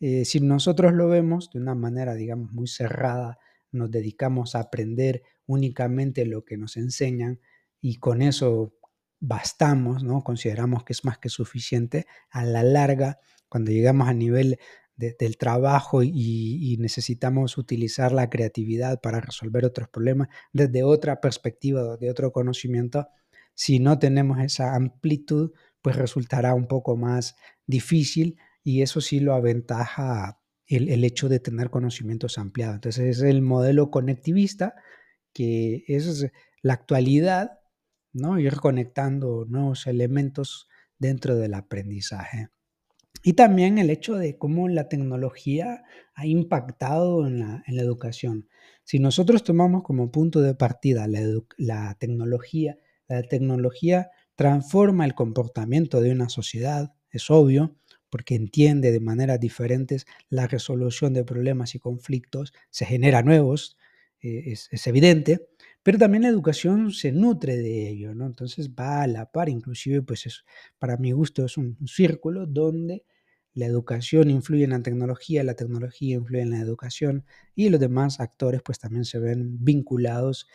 eh, 0.00 0.24
si 0.24 0.40
nosotros 0.40 0.92
lo 0.92 1.08
vemos 1.08 1.50
de 1.50 1.60
una 1.60 1.74
manera, 1.74 2.14
digamos, 2.14 2.52
muy 2.52 2.66
cerrada, 2.66 3.38
nos 3.70 3.90
dedicamos 3.90 4.54
a 4.54 4.60
aprender 4.60 5.22
únicamente 5.46 6.26
lo 6.26 6.44
que 6.44 6.56
nos 6.56 6.76
enseñan 6.76 7.40
y 7.80 7.96
con 7.96 8.22
eso 8.22 8.74
bastamos, 9.20 10.02
¿no? 10.02 10.22
Consideramos 10.22 10.84
que 10.84 10.92
es 10.92 11.04
más 11.04 11.18
que 11.18 11.28
suficiente, 11.28 12.06
a 12.30 12.44
la 12.44 12.62
larga, 12.62 13.18
cuando 13.48 13.70
llegamos 13.70 14.08
a 14.08 14.14
nivel 14.14 14.58
del 14.96 15.36
trabajo 15.38 16.02
y, 16.02 16.76
necesitamos 16.78 17.58
utilizar 17.58 18.12
la 18.12 18.30
creatividad 18.30 19.00
para 19.00 19.20
resolver 19.20 19.64
otros 19.64 19.88
problemas 19.88 20.28
desde 20.52 20.82
otra 20.84 21.20
perspectiva, 21.20 21.96
de 21.96 22.10
otro 22.10 22.32
conocimiento, 22.32 23.08
si 23.54 23.78
no 23.78 23.98
tenemos 23.98 24.40
esa 24.40 24.74
amplitud, 24.74 25.52
pues 25.82 25.96
resultará 25.96 26.54
un 26.54 26.66
poco 26.66 26.96
más 26.96 27.36
difícil 27.66 28.36
y 28.62 28.82
eso 28.82 29.00
sí 29.00 29.20
lo 29.20 29.34
aventaja 29.34 30.40
el, 30.66 30.88
el 30.88 31.04
hecho 31.04 31.28
de 31.28 31.40
tener 31.40 31.70
conocimientos 31.70 32.38
ampliados. 32.38 32.76
Entonces 32.76 33.18
es 33.18 33.22
el 33.22 33.42
modelo 33.42 33.90
conectivista 33.90 34.74
que 35.32 35.84
es 35.88 36.26
la 36.62 36.74
actualidad, 36.74 37.60
¿no? 38.12 38.38
Ir 38.38 38.56
conectando 38.56 39.44
nuevos 39.46 39.86
elementos 39.86 40.68
dentro 40.98 41.36
del 41.36 41.54
aprendizaje. 41.54 42.48
Y 43.26 43.32
también 43.32 43.78
el 43.78 43.88
hecho 43.88 44.16
de 44.16 44.36
cómo 44.36 44.68
la 44.68 44.90
tecnología 44.90 45.82
ha 46.12 46.26
impactado 46.26 47.26
en 47.26 47.38
la, 47.38 47.62
educación. 47.66 48.50
Si 48.82 48.98
nosotros 48.98 49.42
tomamos 49.42 49.82
como 49.82 50.12
punto 50.12 50.42
de 50.42 50.54
partida 50.54 51.08
la, 51.08 51.96
tecnología, 51.98 52.76
la 53.08 53.22
tecnología 53.22 54.10
transforma 54.36 55.06
el 55.06 55.14
comportamiento 55.14 56.02
de 56.02 56.12
una 56.12 56.28
sociedad, 56.28 56.92
es 57.10 57.30
obvio, 57.30 57.74
porque 58.10 58.34
entiende 58.34 58.92
de 58.92 59.00
maneras 59.00 59.40
diferentes 59.40 60.04
la 60.28 60.46
resolución 60.46 61.14
de 61.14 61.24
problemas 61.24 61.74
y 61.74 61.78
conflictos, 61.78 62.52
se 62.68 62.84
genera 62.84 63.22
nuevos, 63.22 63.78
eh, 64.20 64.52
es, 64.52 64.86
evidente, 64.86 65.48
pero 65.82 65.96
también 65.96 66.24
la 66.24 66.28
educación 66.28 66.92
se 66.92 67.10
nutre 67.10 67.56
de 67.56 67.88
ello, 67.88 68.14
¿no? 68.14 68.26
Entonces 68.26 68.68
va 68.68 69.00
a 69.00 69.06
la 69.06 69.32
par, 69.32 69.48
inclusive, 69.48 70.02
pues 70.02 70.26
es, 70.26 70.44
para 70.78 70.98
mi 70.98 71.12
gusto 71.12 71.46
es 71.46 71.56
un 71.56 71.78
círculo 71.86 72.44
donde 72.44 73.04
la 73.54 73.66
educación 73.66 74.30
influye 74.30 74.64
en 74.64 74.70
la 74.70 74.82
tecnología, 74.82 75.44
la 75.44 75.54
tecnología 75.54 76.16
influye 76.16 76.42
en 76.42 76.50
la 76.50 76.60
educación 76.60 77.24
y 77.54 77.68
los 77.68 77.80
demás 77.80 78.20
actores 78.20 78.62
pues 78.62 78.78
también 78.78 79.04
se 79.04 79.18
ven 79.18 79.64
vinculados 79.64 80.48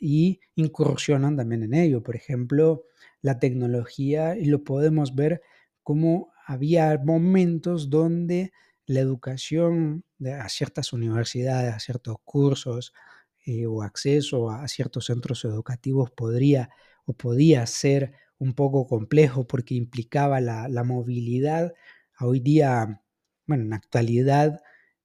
y 0.00 0.40
incursionan 0.54 1.36
también 1.36 1.62
en 1.62 1.74
ello. 1.74 2.02
Por 2.02 2.16
ejemplo, 2.16 2.84
la 3.22 3.38
tecnología, 3.38 4.36
y 4.36 4.46
lo 4.46 4.64
podemos 4.64 5.14
ver 5.14 5.42
como 5.82 6.32
había 6.46 6.98
momentos 7.04 7.90
donde 7.90 8.52
la 8.86 9.00
educación 9.00 10.04
a 10.40 10.48
ciertas 10.48 10.92
universidades, 10.92 11.74
a 11.74 11.78
ciertos 11.80 12.16
cursos 12.24 12.92
eh, 13.44 13.66
o 13.66 13.82
acceso 13.82 14.50
a 14.50 14.66
ciertos 14.68 15.06
centros 15.06 15.44
educativos 15.44 16.10
podría 16.10 16.70
o 17.04 17.12
podía 17.12 17.66
ser 17.66 18.12
un 18.38 18.54
poco 18.54 18.86
complejo 18.86 19.46
porque 19.46 19.74
implicaba 19.74 20.40
la, 20.40 20.68
la 20.68 20.84
movilidad 20.84 21.72
hoy 22.20 22.40
día, 22.40 23.02
bueno, 23.46 23.64
en 23.64 23.70
la 23.70 23.76
actualidad, 23.76 24.60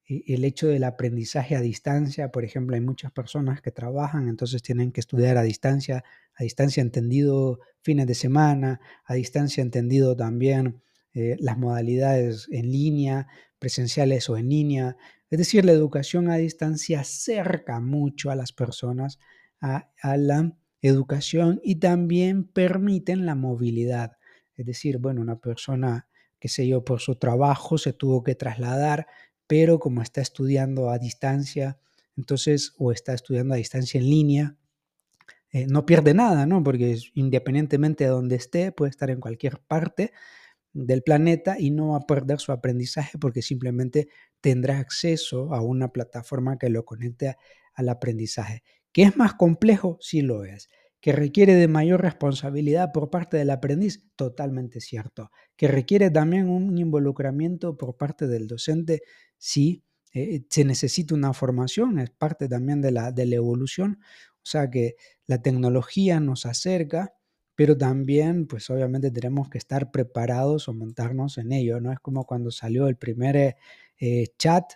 e, 0.07 0.23
el 0.33 0.43
hecho 0.45 0.67
del 0.67 0.83
aprendizaje 0.83 1.55
a 1.55 1.61
distancia, 1.61 2.31
por 2.31 2.43
ejemplo, 2.43 2.75
hay 2.75 2.81
muchas 2.81 3.11
personas 3.11 3.61
que 3.61 3.71
trabajan, 3.71 4.27
entonces 4.27 4.61
tienen 4.61 4.91
que 4.91 4.99
estudiar 4.99 5.37
a 5.37 5.43
distancia, 5.43 6.03
a 6.35 6.43
distancia 6.43 6.81
entendido 6.81 7.59
fines 7.81 8.07
de 8.07 8.15
semana, 8.15 8.79
a 9.05 9.13
distancia 9.13 9.61
entendido 9.61 10.15
también 10.15 10.81
eh, 11.13 11.35
las 11.39 11.57
modalidades 11.57 12.47
en 12.51 12.71
línea, 12.71 13.27
presenciales 13.59 14.29
o 14.29 14.37
en 14.37 14.49
línea. 14.49 14.97
Es 15.29 15.37
decir, 15.39 15.65
la 15.65 15.71
educación 15.71 16.29
a 16.29 16.37
distancia 16.37 17.01
acerca 17.01 17.79
mucho 17.79 18.31
a 18.31 18.35
las 18.35 18.53
personas 18.53 19.19
a, 19.59 19.91
a 20.01 20.17
la 20.17 20.57
educación 20.81 21.59
y 21.63 21.75
también 21.75 22.45
permiten 22.45 23.25
la 23.25 23.35
movilidad. 23.35 24.17
Es 24.55 24.65
decir, 24.65 24.97
bueno, 24.97 25.21
una 25.21 25.39
persona, 25.39 26.07
qué 26.41 26.49
sé 26.49 26.67
yo, 26.67 26.83
por 26.83 26.99
su 26.99 27.15
trabajo 27.15 27.77
se 27.77 27.93
tuvo 27.93 28.23
que 28.23 28.35
trasladar, 28.35 29.07
pero 29.47 29.79
como 29.79 30.01
está 30.01 30.21
estudiando 30.21 30.89
a 30.89 30.97
distancia, 30.97 31.79
entonces, 32.17 32.73
o 32.77 32.91
está 32.91 33.13
estudiando 33.13 33.53
a 33.53 33.57
distancia 33.57 33.99
en 33.99 34.09
línea, 34.09 34.57
eh, 35.51 35.67
no 35.67 35.85
pierde 35.85 36.13
nada, 36.13 36.45
¿no? 36.45 36.63
Porque 36.63 36.97
independientemente 37.13 38.05
de 38.05 38.09
donde 38.09 38.37
esté, 38.37 38.71
puede 38.71 38.89
estar 38.89 39.11
en 39.11 39.19
cualquier 39.19 39.59
parte 39.59 40.13
del 40.73 41.03
planeta 41.03 41.57
y 41.59 41.69
no 41.69 41.89
va 41.89 41.97
a 41.97 42.07
perder 42.07 42.39
su 42.39 42.51
aprendizaje 42.51 43.17
porque 43.19 43.41
simplemente 43.41 44.07
tendrá 44.39 44.79
acceso 44.79 45.53
a 45.53 45.61
una 45.61 45.89
plataforma 45.89 46.57
que 46.57 46.69
lo 46.69 46.85
conecte 46.85 47.35
al 47.75 47.89
aprendizaje. 47.89 48.63
¿Que 48.91 49.03
es 49.03 49.15
más 49.15 49.35
complejo? 49.35 49.97
Sí 50.01 50.21
lo 50.21 50.43
es. 50.43 50.69
¿Que 51.01 51.11
requiere 51.13 51.55
de 51.55 51.67
mayor 51.67 52.01
responsabilidad 52.01 52.91
por 52.93 53.09
parte 53.09 53.37
del 53.37 53.49
aprendiz? 53.49 54.03
Totalmente 54.15 54.79
cierto. 54.81 55.31
¿Que 55.57 55.67
requiere 55.67 56.11
también 56.11 56.47
un 56.49 56.77
involucramiento 56.77 57.75
por 57.75 57.97
parte 57.97 58.27
del 58.27 58.47
docente? 58.47 59.01
Sí. 59.37 59.83
Eh, 60.13 60.43
se 60.49 60.65
necesita 60.65 61.15
una 61.15 61.33
formación, 61.33 61.97
es 61.97 62.09
parte 62.11 62.47
también 62.49 62.81
de 62.81 62.91
la, 62.91 63.11
de 63.11 63.25
la 63.25 63.35
evolución. 63.37 63.99
O 64.37 64.45
sea 64.45 64.69
que 64.69 64.95
la 65.25 65.41
tecnología 65.41 66.19
nos 66.19 66.45
acerca, 66.45 67.13
pero 67.55 67.77
también, 67.77 68.45
pues 68.47 68.69
obviamente 68.69 69.09
tenemos 69.11 69.49
que 69.49 69.57
estar 69.57 69.91
preparados 69.91 70.67
o 70.67 70.73
montarnos 70.73 71.37
en 71.37 71.51
ello, 71.51 71.79
¿no? 71.79 71.91
Es 71.91 71.99
como 71.99 72.25
cuando 72.25 72.51
salió 72.51 72.87
el 72.87 72.97
primer 72.97 73.35
eh, 73.37 73.55
eh, 73.99 74.27
chat, 74.37 74.73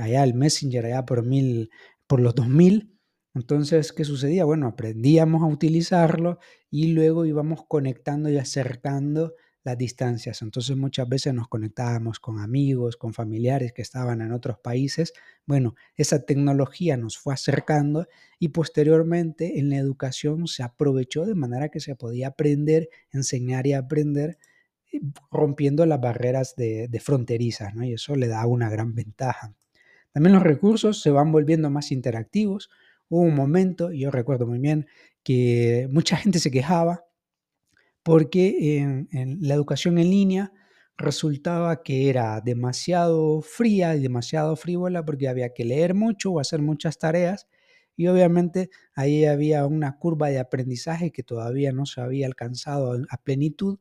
allá 0.00 0.24
el 0.24 0.34
Messenger, 0.34 0.86
allá 0.86 1.04
por, 1.04 1.24
mil, 1.24 1.70
por 2.06 2.20
los 2.20 2.34
2000. 2.34 2.97
Entonces, 3.38 3.92
¿qué 3.92 4.04
sucedía? 4.04 4.44
Bueno, 4.44 4.66
aprendíamos 4.66 5.42
a 5.42 5.46
utilizarlo 5.46 6.38
y 6.70 6.88
luego 6.88 7.24
íbamos 7.24 7.64
conectando 7.66 8.28
y 8.28 8.36
acercando 8.36 9.34
las 9.64 9.78
distancias. 9.78 10.42
Entonces 10.42 10.76
muchas 10.76 11.08
veces 11.08 11.34
nos 11.34 11.48
conectábamos 11.48 12.20
con 12.20 12.38
amigos, 12.40 12.96
con 12.96 13.12
familiares 13.12 13.72
que 13.72 13.82
estaban 13.82 14.20
en 14.20 14.32
otros 14.32 14.58
países. 14.58 15.12
Bueno, 15.46 15.74
esa 15.96 16.24
tecnología 16.24 16.96
nos 16.96 17.18
fue 17.18 17.34
acercando 17.34 18.06
y 18.38 18.48
posteriormente 18.48 19.58
en 19.58 19.70
la 19.70 19.76
educación 19.76 20.46
se 20.46 20.62
aprovechó 20.62 21.26
de 21.26 21.34
manera 21.34 21.68
que 21.68 21.80
se 21.80 21.94
podía 21.96 22.28
aprender, 22.28 22.88
enseñar 23.10 23.66
y 23.66 23.74
aprender 23.74 24.38
eh, 24.92 25.00
rompiendo 25.30 25.84
las 25.86 26.00
barreras 26.00 26.54
de, 26.56 26.88
fronterizas, 27.02 27.74
¿no? 27.74 27.84
Y 27.84 27.92
eso 27.92 28.16
le 28.16 28.28
da 28.28 28.46
una 28.46 28.70
gran 28.70 28.94
ventaja. 28.94 29.54
También 30.12 30.34
los 30.34 30.42
recursos 30.42 31.02
se 31.02 31.10
van 31.10 31.30
volviendo 31.30 31.70
más 31.70 31.92
interactivos. 31.92 32.70
Hubo 33.08 33.22
un 33.22 33.34
momento, 33.34 33.92
yo 33.92 34.10
recuerdo 34.10 34.46
muy 34.46 34.58
bien, 34.58 34.86
que 35.22 35.88
mucha 35.90 36.16
gente 36.16 36.38
se 36.38 36.50
quejaba 36.50 37.04
porque 38.02 38.78
en, 38.78 39.38
la 39.40 39.54
educación 39.54 39.98
en 39.98 40.10
línea 40.10 40.52
resultaba 40.96 41.82
que 41.82 42.08
era 42.08 42.40
demasiado 42.40 43.42
fría 43.42 43.94
y 43.94 44.00
demasiado 44.00 44.56
frívola 44.56 45.04
porque 45.04 45.28
había 45.28 45.52
que 45.54 45.64
leer 45.64 45.94
mucho 45.94 46.32
o 46.32 46.40
hacer 46.40 46.60
muchas 46.62 46.98
tareas 46.98 47.46
y 47.96 48.06
obviamente 48.06 48.70
ahí 48.94 49.24
había 49.26 49.66
una 49.66 49.98
curva 49.98 50.28
de 50.28 50.38
aprendizaje 50.38 51.12
que 51.12 51.22
todavía 51.22 51.72
no 51.72 51.84
se 51.84 52.00
había 52.00 52.26
alcanzado 52.26 52.98
a 53.10 53.16
plenitud. 53.18 53.78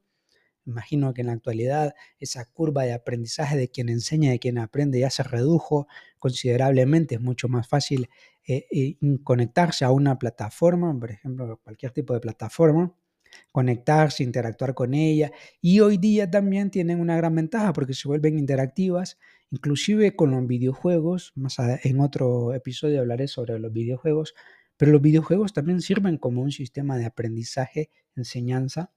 Imagino 0.66 1.14
que 1.14 1.22
en 1.22 1.28
la 1.28 1.34
actualidad 1.34 1.96
esa 2.20 2.46
curva 2.46 2.84
de 2.84 2.94
aprendizaje 2.94 3.58
de 3.58 3.70
quien 3.70 3.90
enseña 3.90 4.32
de 4.32 4.40
quien 4.40 4.58
aprende 4.58 5.00
ya 5.00 5.10
se 5.10 5.24
redujo 5.24 5.88
considerablemente. 6.20 7.16
Es 7.16 7.22
mucho 7.22 7.48
más 7.48 7.68
fácil 7.70 8.10
eh, 8.48 8.66
eh, 8.72 8.98
conectarse 9.26 9.84
a 9.84 9.92
una 9.92 10.18
plataforma, 10.18 10.98
por 10.98 11.12
ejemplo, 11.12 11.60
cualquier 11.64 11.92
tipo 11.92 12.14
de 12.14 12.22
plataforma, 12.22 12.96
conectarse, 13.52 14.24
interactuar 14.24 14.74
con 14.74 14.94
ella. 14.94 15.34
Y 15.62 15.82
hoy 15.82 15.98
día 15.98 16.32
también 16.32 16.72
tienen 16.72 17.02
una 17.02 17.18
gran 17.18 17.36
ventaja 17.36 17.74
porque 17.74 17.94
se 17.94 18.08
vuelven 18.08 18.40
interactivas, 18.40 19.18
inclusive 19.52 20.16
con 20.16 20.32
los 20.32 20.48
videojuegos. 20.48 21.34
Más 21.36 21.58
en 21.60 22.00
otro 22.00 22.54
episodio 22.54 23.02
hablaré 23.02 23.28
sobre 23.28 23.60
los 23.60 23.74
videojuegos, 23.74 24.34
pero 24.78 24.94
los 24.94 25.02
videojuegos 25.02 25.52
también 25.52 25.82
sirven 25.82 26.18
como 26.18 26.42
un 26.42 26.52
sistema 26.52 26.98
de 26.98 27.06
aprendizaje, 27.06 27.90
enseñanza, 28.16 28.94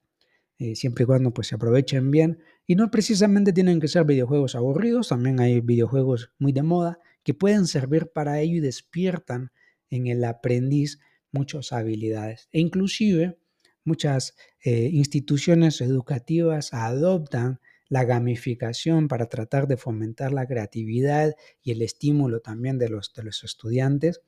eh, 0.59 0.75
siempre 0.75 1.03
y 1.03 1.07
cuando 1.07 1.33
pues, 1.33 1.47
se 1.47 1.55
aprovechen 1.55 2.09
bien. 2.09 2.39
Y 2.67 2.75
no 2.75 2.89
precisamente 2.89 3.51
tienen 3.51 3.81
que 3.81 3.89
ser 3.89 4.05
videojuegos 4.05 4.55
aburridos, 4.55 5.09
también 5.09 5.41
hay 5.41 5.59
videojuegos 5.59 6.31
muy 6.39 6.53
de 6.53 6.63
moda 6.63 6.99
que 7.23 7.33
pueden 7.33 7.67
servir 7.67 8.11
para 8.13 8.39
ello 8.39 8.57
y 8.57 8.61
despiertan 8.61 9.51
en 9.89 10.07
el 10.07 10.23
aprendiz 10.23 10.99
muchas 11.31 11.71
habilidades. 11.71 12.47
E 12.51 12.59
inclusive 12.59 13.37
Muchas 13.83 14.35
eh, 14.63 14.89
instituciones 14.93 15.81
educativas 15.81 16.73
adoptan 16.73 17.59
la 17.89 18.05
gamificación 18.05 19.07
para 19.07 19.27
tratar 19.27 19.67
de 19.67 19.75
fomentar 19.75 20.31
la 20.31 20.45
creatividad 20.45 21.35
y 21.61 21.71
el 21.71 21.81
estímulo 21.81 22.41
también 22.41 22.77
de 22.77 22.89
los, 22.89 23.11
de 23.13 23.23
los 23.23 23.43
estudiantes. 23.43 24.21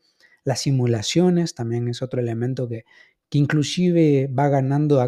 Las 0.44 0.62
simulaciones 0.62 1.54
también 1.54 1.88
es 1.88 2.02
otro 2.02 2.20
elemento 2.20 2.68
que, 2.68 2.84
que 3.30 3.38
inclusive 3.38 4.28
va 4.28 4.50
ganando 4.50 5.02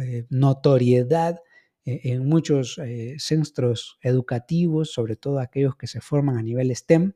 eh, 0.00 0.26
notoriedad 0.28 1.40
eh, 1.84 2.00
en 2.04 2.26
muchos 2.26 2.78
centros 3.18 3.98
educativos, 4.02 4.92
sobre 4.92 5.16
todo 5.16 5.40
aquellos 5.40 5.74
que 5.76 5.86
se 5.86 6.00
forman 6.00 6.36
a 6.36 6.42
nivel 6.42 6.74
STEM, 6.76 7.14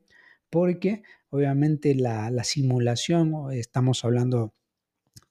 porque 0.51 1.01
obviamente 1.29 1.95
la, 1.95 2.29
la 2.29 2.43
simulación, 2.43 3.51
estamos 3.51 4.05
hablando 4.05 4.53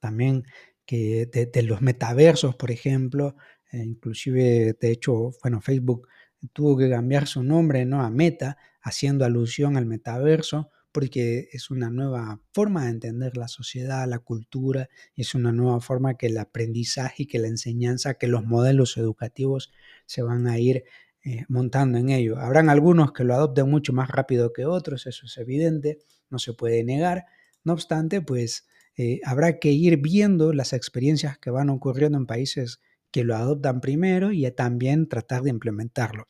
también 0.01 0.43
de, 0.91 1.63
los 1.63 1.81
metaversos, 1.81 2.55
por 2.55 2.71
ejemplo, 2.71 3.35
eh, 3.71 3.83
inclusive, 3.83 4.75
de 4.79 4.91
hecho, 4.91 5.31
bueno, 5.41 5.61
Facebook 5.61 6.07
tuvo 6.53 6.77
que 6.77 6.89
cambiar 6.89 7.27
su 7.27 7.43
nombre 7.43 7.85
¿no? 7.85 8.01
a 8.01 8.09
Meta, 8.09 8.57
haciendo 8.81 9.25
alusión 9.25 9.77
al 9.77 9.85
metaverso, 9.85 10.69
porque 10.91 11.47
es 11.53 11.69
una 11.69 11.89
nueva 11.89 12.41
forma 12.51 12.85
de 12.85 12.91
entender 12.91 13.37
la 13.37 13.47
sociedad, 13.47 14.07
la 14.07 14.19
cultura, 14.19 14.89
es 15.15 15.35
una 15.35 15.53
nueva 15.53 15.79
forma 15.79 16.15
que 16.15 16.27
el 16.27 16.37
aprendizaje 16.37 17.23
y 17.23 17.27
que 17.27 17.39
la 17.39 17.47
enseñanza, 17.47 18.15
que 18.15 18.27
los 18.27 18.43
modelos 18.43 18.97
educativos 18.97 19.71
se 20.05 20.23
van 20.23 20.47
a 20.47 20.59
ir 20.59 20.83
eh, 21.23 21.45
montando 21.49 21.97
en 21.97 22.09
ello. 22.09 22.39
Habrán 22.39 22.69
algunos 22.69 23.11
que 23.13 23.23
lo 23.23 23.33
adopten 23.35 23.69
mucho 23.69 23.93
más 23.93 24.09
rápido 24.09 24.53
que 24.53 24.65
otros, 24.65 25.05
eso 25.07 25.25
es 25.25 25.37
evidente, 25.37 25.99
no 26.29 26.39
se 26.39 26.53
puede 26.53 26.83
negar. 26.83 27.25
No 27.63 27.73
obstante, 27.73 28.21
pues 28.21 28.67
eh, 28.97 29.19
habrá 29.25 29.59
que 29.59 29.71
ir 29.71 29.97
viendo 29.97 30.53
las 30.53 30.73
experiencias 30.73 31.37
que 31.37 31.51
van 31.51 31.69
ocurriendo 31.69 32.17
en 32.17 32.25
países 32.25 32.81
que 33.11 33.23
lo 33.23 33.35
adoptan 33.35 33.81
primero 33.81 34.31
y 34.31 34.49
también 34.51 35.07
tratar 35.07 35.43
de 35.43 35.49
implementarlo. 35.51 36.27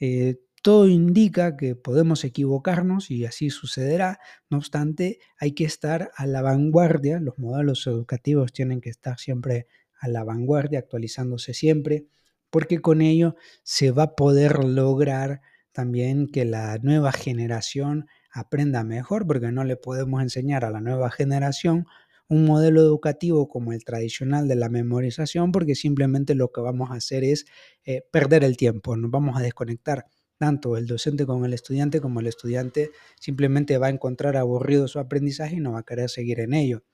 Eh, 0.00 0.40
todo 0.62 0.88
indica 0.88 1.56
que 1.56 1.76
podemos 1.76 2.24
equivocarnos 2.24 3.10
y 3.10 3.26
así 3.26 3.50
sucederá, 3.50 4.18
no 4.48 4.56
obstante, 4.56 5.18
hay 5.38 5.52
que 5.52 5.64
estar 5.64 6.10
a 6.16 6.26
la 6.26 6.40
vanguardia, 6.40 7.20
los 7.20 7.38
modelos 7.38 7.86
educativos 7.86 8.52
tienen 8.52 8.80
que 8.80 8.88
estar 8.88 9.18
siempre 9.18 9.66
a 10.00 10.08
la 10.08 10.24
vanguardia, 10.24 10.78
actualizándose 10.78 11.52
siempre, 11.52 12.06
porque 12.54 12.78
con 12.78 13.02
ello 13.02 13.34
se 13.64 13.90
va 13.90 14.04
a 14.04 14.14
poder 14.14 14.62
lograr 14.62 15.40
también 15.72 16.28
que 16.28 16.44
la 16.44 16.78
nueva 16.78 17.10
generación 17.10 18.06
aprenda 18.30 18.84
mejor, 18.84 19.26
porque 19.26 19.50
no 19.50 19.64
le 19.64 19.76
podemos 19.76 20.22
enseñar 20.22 20.64
a 20.64 20.70
la 20.70 20.80
nueva 20.80 21.10
generación 21.10 21.84
un 22.28 22.44
modelo 22.44 22.80
educativo 22.80 23.48
como 23.48 23.72
el 23.72 23.82
tradicional 23.84 24.46
de 24.46 24.54
la 24.54 24.68
memorización, 24.68 25.50
porque 25.50 25.74
simplemente 25.74 26.36
lo 26.36 26.52
que 26.52 26.60
vamos 26.60 26.92
a 26.92 26.94
hacer 26.94 27.24
es 27.24 27.44
eh, 27.86 28.02
perder 28.12 28.44
el 28.44 28.56
tiempo, 28.56 28.96
nos 28.96 29.10
vamos 29.10 29.36
a 29.36 29.42
desconectar 29.42 30.06
tanto 30.38 30.76
el 30.76 30.86
docente 30.86 31.26
con 31.26 31.44
el 31.44 31.54
estudiante 31.54 32.00
como 32.00 32.20
el 32.20 32.28
estudiante 32.28 32.92
simplemente 33.18 33.78
va 33.78 33.88
a 33.88 33.90
encontrar 33.90 34.36
aburrido 34.36 34.86
su 34.86 35.00
aprendizaje 35.00 35.56
y 35.56 35.60
no 35.60 35.72
va 35.72 35.80
a 35.80 35.84
querer 35.84 36.08
seguir 36.08 36.38
en 36.38 36.54
ello. 36.54 36.84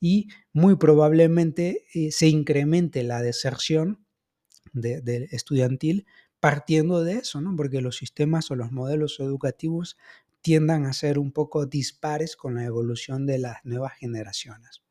Y 0.00 0.28
muy 0.54 0.76
probablemente 0.76 1.84
eh, 1.92 2.10
se 2.10 2.28
incremente 2.28 3.02
la 3.02 3.20
deserción 3.20 4.06
de, 4.72 5.28
estudiantil 5.30 6.06
partiendo 6.38 7.04
de 7.04 7.14
eso, 7.14 7.40
¿no? 7.40 7.54
porque 7.56 7.80
los 7.80 7.96
sistemas 7.96 8.50
o 8.50 8.56
los 8.56 8.72
modelos 8.72 9.20
educativos 9.20 9.96
tiendan 10.40 10.86
a 10.86 10.92
ser 10.92 11.18
un 11.18 11.32
poco 11.32 11.66
dispares 11.66 12.36
con 12.36 12.54
la 12.54 12.64
evolución 12.64 13.26
de 13.26 13.38
las 13.38 13.64
nuevas 13.64 13.92
generaciones. 13.98 14.82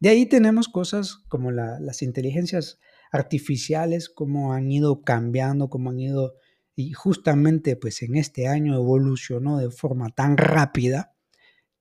De 0.00 0.08
ahí 0.08 0.26
tenemos 0.26 0.68
cosas 0.68 1.24
como 1.28 1.50
las 1.50 2.02
inteligencias 2.02 2.78
artificiales, 3.10 4.08
cómo 4.08 4.52
han 4.52 4.70
ido 4.70 5.02
cambiando, 5.02 5.68
cómo 5.68 5.90
han 5.90 6.00
ido, 6.00 6.36
y 6.76 6.92
justamente 6.92 7.76
pues 7.76 8.02
en 8.02 8.16
este 8.16 8.46
año 8.46 8.74
evolucionó 8.74 9.58
de 9.58 9.70
forma 9.70 10.10
tan 10.10 10.36
rápida 10.36 11.14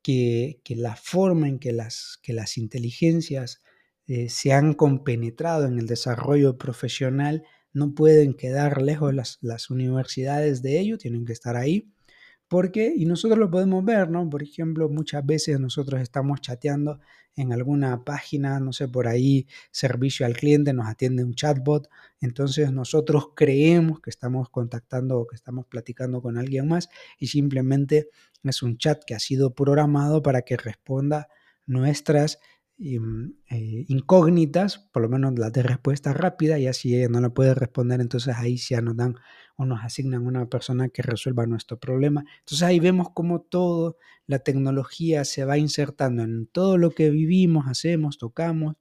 que, 0.01 0.61
la 0.69 0.95
forma 0.95 1.47
en 1.47 1.59
que 1.59 1.73
las, 1.73 2.19
que 2.23 2.33
las 2.33 2.57
inteligencias 2.57 3.61
eh, 4.07 4.29
se 4.29 4.53
han 4.53 4.73
compenetrado 4.73 5.65
en 5.65 5.79
el 5.79 5.87
desarrollo 5.87 6.57
profesional 6.57 7.43
no 7.73 7.93
pueden 7.93 8.33
quedar 8.33 8.81
lejos 8.81 9.13
las, 9.13 9.37
las 9.41 9.69
universidades 9.69 10.61
de 10.61 10.79
ello, 10.79 10.97
tienen 10.97 11.25
que 11.25 11.33
estar 11.33 11.55
ahí. 11.55 11.91
Porque, 12.47 12.93
y 12.95 13.05
nosotros 13.05 13.37
lo 13.37 13.51
podemos 13.51 13.83
ver, 13.83 14.09
¿no? 14.09 14.29
Por 14.29 14.41
ejemplo, 14.41 14.89
muchas 14.89 15.25
veces 15.25 15.59
nosotros 15.59 16.01
estamos 16.01 16.41
chateando 16.41 16.99
en 17.35 17.53
alguna 17.53 18.03
página, 18.03 18.59
no 18.59 18.73
sé, 18.73 18.87
por 18.87 19.07
ahí, 19.07 19.47
servicio 19.69 20.25
al 20.25 20.33
cliente, 20.35 20.73
nos 20.73 20.87
atiende 20.87 21.23
un 21.23 21.35
chatbot, 21.35 21.87
entonces 22.21 22.71
nosotros 22.71 23.29
creemos 23.35 23.99
que 23.99 24.09
estamos 24.09 24.49
contactando 24.49 25.19
o 25.19 25.27
que 25.27 25.35
estamos 25.35 25.67
platicando 25.67 26.21
con 26.21 26.37
alguien 26.37 26.67
más 26.67 26.89
y 27.19 27.27
simplemente 27.27 28.09
es 28.43 28.63
un 28.63 28.77
chat 28.77 29.03
que 29.05 29.13
ha 29.13 29.19
sido 29.19 29.53
programado 29.53 30.23
para 30.23 30.41
que 30.41 30.57
responda 30.57 31.27
nuestras 31.67 32.39
incógnitas, 32.77 34.77
por 34.77 35.01
lo 35.01 35.09
menos 35.09 35.37
las 35.37 35.51
de 35.51 35.63
respuesta 35.63 36.13
rápida, 36.13 36.59
y 36.59 36.67
así 36.67 36.95
ella 36.95 37.09
no 37.09 37.19
la 37.19 37.29
puede 37.29 37.55
responder, 37.55 38.01
entonces 38.01 38.35
ahí 38.37 38.57
ya 38.57 38.81
nos 38.81 38.95
dan 38.95 39.15
o 39.55 39.65
nos 39.65 39.83
asignan 39.83 40.27
una 40.27 40.47
persona 40.47 40.89
que 40.89 41.01
resuelva 41.01 41.47
nuestro 41.47 41.79
problema. 41.79 42.23
Entonces 42.39 42.63
ahí 42.63 42.79
vemos 42.79 43.09
cómo 43.13 43.41
todo, 43.41 43.97
la 44.27 44.39
tecnología 44.39 45.25
se 45.25 45.45
va 45.45 45.57
insertando 45.57 46.23
en 46.23 46.47
todo 46.47 46.77
lo 46.77 46.91
que 46.91 47.09
vivimos, 47.09 47.65
hacemos, 47.67 48.17
tocamos, 48.17 48.75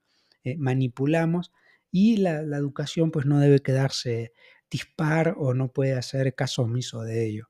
eh, 0.45 0.57
manipulamos, 0.59 1.53
y 1.91 2.19
la, 2.19 2.43
la 2.43 2.59
educación 2.59 3.11
pues 3.11 3.27
no 3.27 3.41
debe 3.41 3.61
quedarse 3.61 4.33
dispar 4.71 5.35
o 5.39 5.55
no 5.55 5.73
puede 5.73 5.95
hacer 5.95 6.35
caso 6.35 6.63
omiso 6.63 7.03
de 7.03 7.27
ello 7.27 7.49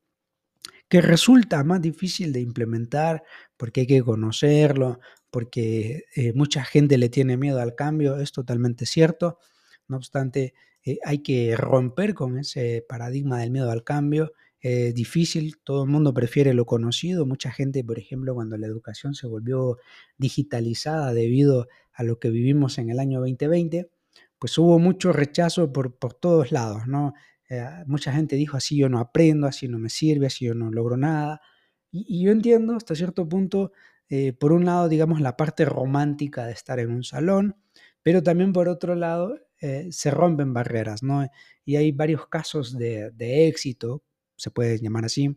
que 0.89 1.01
resulta 1.01 1.65
más 1.65 1.81
difícil 1.81 2.33
de 2.33 2.41
implementar 2.41 3.23
porque 3.57 3.83
hay 3.83 3.87
que 3.87 4.03
conocerlo, 4.03 5.01
porque 5.37 6.05
eh, 6.15 6.33
mucha 6.33 6.65
gente 6.65 6.97
le 6.97 7.11
tiene 7.11 7.37
miedo 7.37 7.61
al 7.61 7.75
cambio, 7.75 8.17
es 8.17 8.33
totalmente 8.33 8.87
cierto. 8.87 9.39
No 9.87 9.99
obstante, 9.99 10.55
eh, 10.83 10.99
hay 11.05 11.19
que 11.19 11.55
romper 11.59 12.15
con 12.15 12.39
ese 12.39 12.83
paradigma 12.89 13.41
del 13.41 13.51
miedo 13.51 13.71
al 13.71 13.85
cambio. 13.85 14.33
Es 14.61 14.95
difícil, 14.95 15.59
todo 15.63 15.85
el 15.85 15.91
mundo 15.91 16.15
prefiere 16.15 16.55
lo 16.55 16.65
conocido. 16.65 17.27
Mucha 17.27 17.51
gente, 17.51 17.85
por 17.85 17.99
ejemplo, 17.99 18.35
cuando 18.35 18.57
la 18.57 18.67
educación 18.67 19.15
se 19.15 19.27
volvió 19.27 19.77
digitalizada 20.17 21.13
debido 21.13 21.69
a 21.93 22.03
lo 22.03 22.19
que 22.19 22.31
vivimos 22.31 22.79
en 22.79 22.89
el 22.89 22.99
año 22.99 23.21
2020, 23.21 23.91
pues 24.39 24.57
hubo 24.57 24.79
mucho 24.79 25.13
rechazo 25.13 25.71
por, 25.71 25.99
por 25.99 26.15
todos 26.15 26.51
lados, 26.51 26.87
¿no? 26.87 27.13
Eh, 27.51 27.63
mucha 27.85 28.11
gente 28.11 28.37
dijo, 28.37 28.57
así 28.57 28.79
yo 28.79 28.89
no 28.89 29.01
aprendo, 29.01 29.47
así 29.47 29.69
no 29.69 29.79
me 29.79 29.91
sirve, 29.91 30.29
así 30.29 30.47
yo 30.47 30.55
no 30.55 30.71
logro 30.71 30.97
nada. 30.97 31.43
Y, 31.91 32.25
yo 32.25 32.33
entiendo 32.33 32.75
hasta 32.75 32.95
cierto 32.95 33.29
punto, 33.29 33.73
eh, 34.09 34.33
por 34.33 34.53
un 34.53 34.65
lado, 34.65 34.89
digamos, 34.89 35.21
la 35.21 35.37
parte 35.37 35.65
romántica 35.65 36.47
de 36.47 36.53
estar 36.53 36.79
en 36.79 36.91
un 36.91 37.05
salón, 37.05 37.57
pero 38.03 38.23
también 38.23 38.53
por 38.53 38.69
otro 38.69 38.95
lado, 38.95 39.37
eh, 39.61 39.89
se 39.91 40.11
rompen 40.11 40.53
barreras, 40.53 41.03
¿no? 41.03 41.27
Y 41.65 41.77
hay 41.77 41.93
varios 41.93 42.27
casos 42.29 42.77
de, 42.77 43.11
de 43.13 43.49
éxito, 43.49 44.05
se 44.37 44.51
puede 44.51 44.79
llamar 44.79 45.05
así, 45.05 45.37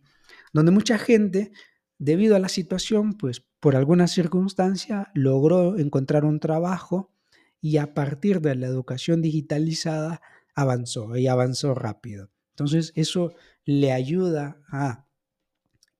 donde 0.53 0.71
mucha 0.71 0.97
gente, 0.97 1.51
debido 1.97 2.35
a 2.35 2.39
la 2.39 2.49
situación, 2.49 3.13
pues 3.13 3.43
por 3.59 3.75
alguna 3.75 4.07
circunstancia, 4.07 5.11
logró 5.13 5.77
encontrar 5.77 6.25
un 6.25 6.39
trabajo 6.39 7.13
y 7.61 7.77
a 7.77 7.93
partir 7.93 8.41
de 8.41 8.55
la 8.55 8.67
educación 8.67 9.21
digitalizada, 9.21 10.21
avanzó 10.55 11.15
y 11.17 11.27
avanzó 11.27 11.73
rápido. 11.73 12.29
Entonces 12.51 12.91
eso 12.95 13.33
le 13.65 13.91
ayuda 13.91 14.61
a 14.71 15.07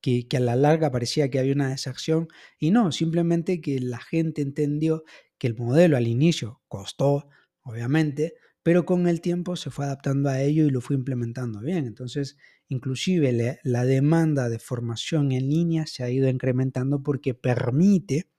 que, 0.02 0.28
a 0.36 0.40
la 0.40 0.56
larga 0.56 0.92
parecía 0.92 1.30
que 1.30 1.40
había 1.40 1.54
una 1.54 1.70
deserción 1.70 2.28
y 2.60 2.72
no, 2.72 2.92
simplemente 2.92 3.62
que 3.62 3.80
la 3.80 4.00
gente 4.00 4.42
entendió 4.42 5.04
que 5.38 5.48
el 5.48 5.56
modelo 5.56 5.98
al 5.98 6.08
inicio 6.08 6.62
costó, 6.68 7.30
obviamente, 7.62 8.36
pero 8.64 8.86
con 8.86 9.08
el 9.08 9.22
tiempo 9.22 9.56
se 9.56 9.72
fue 9.72 9.86
adaptando 9.86 10.30
a 10.30 10.42
ello 10.42 10.66
y 10.66 10.70
lo 10.70 10.82
fue 10.82 10.96
implementando 10.96 11.62
bien. 11.62 11.86
Entonces, 11.86 12.38
inclusive 12.68 13.60
la 13.64 13.86
demanda 13.86 14.50
de 14.50 14.60
formación 14.60 15.32
en 15.32 15.50
línea 15.50 15.88
se 15.88 16.04
ha 16.04 16.10
ido 16.10 16.30
incrementando 16.30 17.02
porque 17.02 17.34
permite 17.34 18.30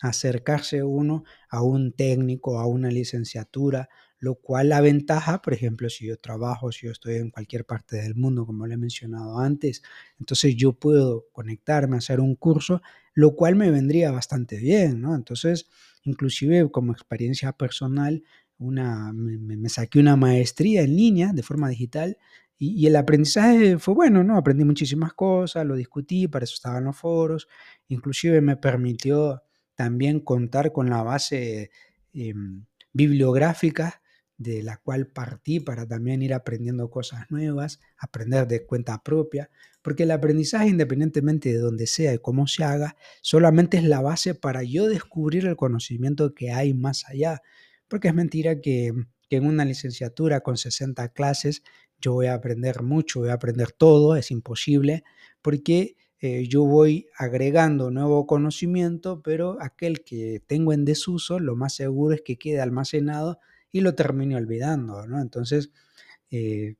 acercarse 0.00 0.82
uno 0.84 1.24
a 1.50 1.62
un 1.62 1.92
técnico, 1.92 2.60
a 2.60 2.66
una 2.66 2.90
licenciatura, 2.90 3.88
lo 4.20 4.34
cual 4.34 4.70
la 4.70 4.80
ventaja, 4.80 5.40
por 5.42 5.52
ejemplo, 5.52 5.88
si 5.88 6.06
yo 6.06 6.18
trabajo, 6.18 6.72
si 6.72 6.86
yo 6.86 6.92
estoy 6.92 7.16
en 7.16 7.30
cualquier 7.30 7.64
parte 7.64 7.96
del 7.96 8.14
mundo, 8.16 8.46
como 8.46 8.66
le 8.66 8.74
he 8.74 8.78
mencionado 8.78 9.38
antes, 9.38 9.82
entonces 10.18 10.56
yo 10.56 10.72
puedo 10.72 11.26
conectarme 11.32 11.96
hacer 11.96 12.20
un 12.20 12.34
curso, 12.34 12.82
lo 13.14 13.34
cual 13.36 13.54
me 13.54 13.70
vendría 13.70 14.10
bastante 14.10 14.56
bien, 14.56 15.00
¿no? 15.00 15.14
Entonces, 15.14 15.68
inclusive 16.02 16.68
como 16.70 16.92
experiencia 16.92 17.52
personal, 17.52 18.24
una, 18.58 19.12
me, 19.12 19.68
saqué 19.68 20.00
una 20.00 20.16
maestría 20.16 20.82
en 20.82 20.96
línea 20.96 21.32
de 21.32 21.42
forma 21.44 21.68
digital 21.68 22.18
y, 22.58 22.86
el 22.88 22.96
aprendizaje 22.96 23.78
fue 23.78 23.94
bueno, 23.94 24.24
¿no? 24.24 24.36
Aprendí 24.36 24.64
muchísimas 24.64 25.12
cosas, 25.12 25.64
lo 25.64 25.76
discutí, 25.76 26.26
para 26.26 26.44
eso 26.44 26.54
estaban 26.54 26.84
los 26.84 26.96
foros, 26.96 27.48
inclusive 27.86 28.40
me 28.40 28.56
permitió 28.56 29.42
también 29.76 30.18
contar 30.18 30.72
con 30.72 30.90
la 30.90 31.04
base 31.04 31.70
eh, 32.14 32.34
bibliográfica 32.92 34.02
de 34.38 34.62
la 34.62 34.76
cual 34.78 35.08
partí 35.08 35.58
para 35.60 35.86
también 35.86 36.22
ir 36.22 36.32
aprendiendo 36.32 36.88
cosas 36.90 37.30
nuevas, 37.30 37.80
aprender 37.98 38.46
de 38.46 38.64
cuenta 38.64 39.02
propia, 39.02 39.50
porque 39.82 40.04
el 40.04 40.12
aprendizaje, 40.12 40.68
independientemente 40.68 41.52
de 41.52 41.58
donde 41.58 41.86
sea 41.86 42.14
y 42.14 42.18
cómo 42.18 42.46
se 42.46 42.64
haga, 42.64 42.96
solamente 43.20 43.76
es 43.76 43.84
la 43.84 44.00
base 44.00 44.34
para 44.34 44.62
yo 44.62 44.88
descubrir 44.88 45.46
el 45.46 45.56
conocimiento 45.56 46.34
que 46.34 46.52
hay 46.52 46.72
más 46.72 47.04
allá, 47.08 47.42
porque 47.88 48.08
es 48.08 48.14
mentira 48.14 48.60
que, 48.60 48.92
que 49.28 49.36
en 49.36 49.46
una 49.46 49.64
licenciatura 49.64 50.40
con 50.40 50.56
60 50.56 51.08
clases 51.08 51.62
yo 52.00 52.12
voy 52.12 52.26
a 52.26 52.34
aprender 52.34 52.82
mucho, 52.82 53.20
voy 53.20 53.30
a 53.30 53.34
aprender 53.34 53.72
todo, 53.72 54.14
es 54.14 54.30
imposible, 54.30 55.02
porque 55.42 55.96
eh, 56.20 56.46
yo 56.48 56.64
voy 56.64 57.08
agregando 57.16 57.90
nuevo 57.90 58.26
conocimiento, 58.26 59.20
pero 59.22 59.56
aquel 59.60 60.04
que 60.04 60.42
tengo 60.46 60.72
en 60.72 60.84
desuso, 60.84 61.40
lo 61.40 61.56
más 61.56 61.74
seguro 61.74 62.14
es 62.14 62.22
que 62.22 62.38
quede 62.38 62.60
almacenado 62.60 63.40
y 63.70 63.80
lo 63.80 63.94
termine 63.94 64.36
olvidando, 64.36 65.06
¿no? 65.06 65.20
Entonces, 65.20 65.72
eh, 66.30 66.76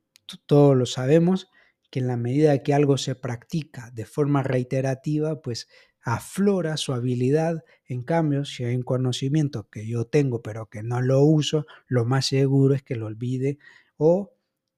todos 0.47 0.77
lo 0.77 0.87
sabemos 0.87 1.49
que 1.91 2.01
en 2.01 2.07
la 2.07 2.17
medida 2.17 2.63
que 2.63 2.75
algo 2.75 2.99
se 2.99 3.15
practica 3.15 3.91
de 3.93 4.05
forma 4.05 4.43
reiterativa, 4.43 5.41
pues 5.41 5.69
aflora 6.03 6.77
su 6.77 6.93
habilidad. 6.93 7.65
En 7.87 8.03
cambio, 8.03 8.45
si 8.45 8.65
hay 8.65 8.77
un 8.77 8.83
conocimiento 8.83 9.69
que 9.71 9.87
yo 9.87 10.07
tengo 10.07 10.43
pero 10.43 10.67
que 10.67 10.83
no 10.83 11.01
lo 11.01 11.23
uso, 11.23 11.67
lo 11.87 12.05
más 12.05 12.27
seguro 12.27 12.75
es 12.75 12.83
que 12.83 12.97
lo 12.97 13.07
olvide 13.07 13.59
o 13.97 14.33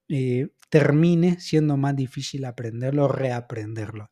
eh, 0.08 0.48
termine 0.70 1.40
siendo 1.40 1.76
más 1.76 1.96
difícil 1.96 2.44
aprenderlo 2.44 3.04
o 3.04 3.08
reaprenderlo. 3.08 4.10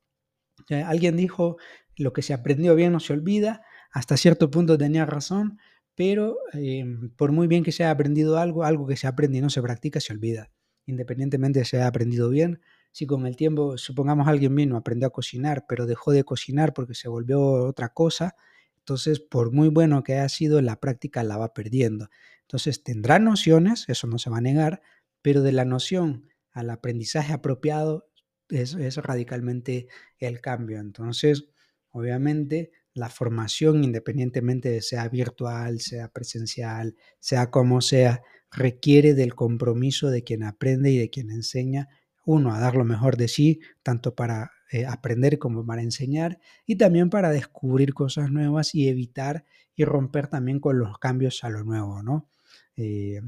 Alguien 0.85 1.17
dijo, 1.17 1.57
lo 1.97 2.13
que 2.13 2.23
se 2.23 2.35
aprendió 2.35 2.75
bien 2.75 2.93
no 2.93 3.01
se 3.01 3.15
olvida, 3.15 3.63
hasta 3.91 4.17
cierto 4.17 4.51
punto 4.51 4.77
tenía 4.77 5.07
razón, 5.07 5.59
pero 5.99 6.39
em, 6.53 7.11
por 7.17 7.33
muy 7.33 7.49
bien 7.49 7.65
que 7.65 7.73
se 7.73 7.83
haya 7.83 7.91
aprendido 7.91 8.39
algo, 8.39 8.63
algo 8.63 8.87
que 8.87 8.97
se 8.97 9.09
aprende 9.09 9.39
y 9.39 9.41
no 9.41 9.51
se 9.51 9.61
practica 9.61 9.99
se 9.99 10.13
olvida, 10.13 10.49
independientemente 10.87 11.59
de 11.59 11.65
se 11.65 11.79
haya 11.79 11.89
aprendido 11.89 12.31
bien. 12.31 12.61
Si 12.93 13.05
con 13.05 13.27
el 13.27 13.35
tiempo, 13.35 13.77
supongamos 13.77 14.29
alguien 14.29 14.55
vino, 14.55 14.77
aprendió 14.77 15.09
a 15.09 15.11
cocinar, 15.11 15.65
pero 15.69 15.87
dejó 15.87 16.13
de 16.13 16.23
cocinar 16.23 16.73
porque 16.73 16.95
se 16.95 17.09
volvió 17.09 17.41
otra 17.43 17.89
cosa, 17.89 18.37
entonces 18.77 19.19
por 19.19 19.51
muy 19.51 19.71
bueno 19.71 20.05
que 20.05 20.13
haya 20.13 20.29
sido, 20.29 20.63
la 20.63 20.79
práctica 20.79 21.25
la 21.25 21.37
va 21.37 21.53
perdiendo. 21.53 22.11
Entonces 22.43 22.85
tendrá 22.85 23.19
nociones, 23.19 23.89
eso 23.89 24.07
no 24.07 24.19
se 24.19 24.31
va 24.31 24.39
a 24.39 24.41
negar, 24.41 24.83
pero 25.21 25.43
de 25.43 25.51
la 25.51 25.65
noción 25.65 26.29
al 26.53 26.71
aprendizaje 26.71 27.33
apropiado 27.33 28.09
es, 28.49 28.77
radicalmente 28.99 29.89
el 30.19 30.41
cambio. 30.41 30.79
Entonces, 30.79 31.49
obviamente, 31.91 32.71
la 32.99 33.09
formación, 33.09 33.85
independientemente 33.85 34.69
de 34.69 34.83
sea 34.83 35.09
virtual, 35.09 35.81
sea 35.81 36.09
presencial, 36.09 36.97
sea 37.21 37.51
como 37.51 37.81
sea, 37.81 38.23
requiere 38.51 39.15
del 39.15 39.35
compromiso 39.35 40.11
de 40.11 40.25
quien 40.25 40.43
aprende 40.43 40.91
y 40.91 40.99
de 40.99 41.11
quien 41.11 41.31
enseña, 41.31 41.89
uno, 42.25 42.55
a 42.55 42.61
dar 42.61 42.77
lo 42.77 42.85
mejor 42.85 43.17
de 43.17 43.29
sí, 43.29 43.61
tanto 43.83 44.15
para 44.15 44.51
eh, 44.71 44.85
aprender 44.85 45.39
como 45.39 45.65
para 45.65 45.83
enseñar, 45.83 46.41
y 46.67 46.77
también 46.77 47.09
para 47.09 47.31
descubrir 47.31 47.95
cosas 47.95 48.31
nuevas 48.31 48.75
y 48.75 48.89
evitar 48.89 49.45
y 49.75 49.85
romper 49.85 50.29
también 50.29 50.61
con 50.61 50.79
los 50.79 50.99
cambios 50.99 51.43
a 51.45 51.49
lo 51.49 51.65
nuevo, 51.65 52.03
¿no? 52.03 52.29
Eh, 52.77 53.21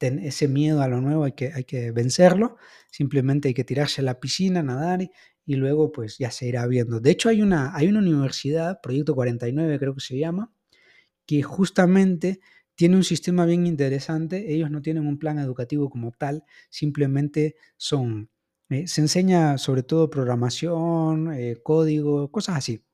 ese 0.00 0.48
miedo 0.48 0.82
a 0.82 0.88
lo 0.88 1.00
nuevo 1.00 1.24
hay 1.24 1.32
que, 1.32 1.52
hay 1.52 1.64
que 1.64 1.90
vencerlo, 1.90 2.56
simplemente 2.90 3.48
hay 3.48 3.54
que 3.54 3.64
tirarse 3.64 4.00
a 4.00 4.04
la 4.04 4.20
piscina, 4.20 4.62
nadar 4.62 5.02
y, 5.02 5.10
luego 5.56 5.92
pues 5.92 6.18
ya 6.18 6.30
se 6.30 6.46
irá 6.46 6.66
viendo. 6.66 7.00
De 7.00 7.10
hecho 7.10 7.28
hay 7.28 7.42
una, 7.42 7.74
hay 7.76 7.88
una 7.88 8.00
universidad, 8.00 8.80
Proyecto 8.82 9.14
49 9.14 9.78
creo 9.78 9.94
que 9.94 10.00
se 10.00 10.18
llama, 10.18 10.52
que 11.26 11.42
justamente 11.42 12.40
tiene 12.74 12.96
un 12.96 13.04
sistema 13.04 13.44
bien 13.46 13.66
interesante, 13.66 14.54
ellos 14.54 14.70
no 14.70 14.82
tienen 14.82 15.06
un 15.06 15.18
plan 15.18 15.38
educativo 15.38 15.90
como 15.90 16.12
tal, 16.12 16.44
simplemente 16.70 17.56
son, 17.76 18.30
eh, 18.70 18.86
se 18.86 19.02
enseña 19.02 19.58
sobre 19.58 19.82
todo 19.82 20.08
programación, 20.08 21.32
eh, 21.34 21.58
código, 21.62 22.30
cosas 22.30 22.56
así, 22.56 22.84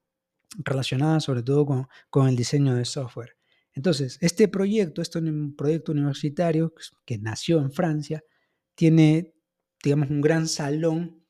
relacionadas 0.58 1.24
sobre 1.24 1.42
todo 1.42 1.66
con, 1.66 1.86
con 2.10 2.28
el 2.28 2.36
diseño 2.36 2.74
de 2.74 2.84
software. 2.84 3.36
Entonces, 3.74 4.18
este 4.22 4.48
proyecto, 4.48 5.02
este 5.02 5.18
es 5.18 5.24
un 5.26 5.54
proyecto 5.54 5.92
universitario 5.92 6.74
que 7.04 7.18
nació 7.18 7.60
en 7.60 7.70
Francia, 7.70 8.24
tiene, 8.74 9.34
digamos, 9.84 10.10
un 10.10 10.20
gran 10.20 10.48
salón 10.48 11.25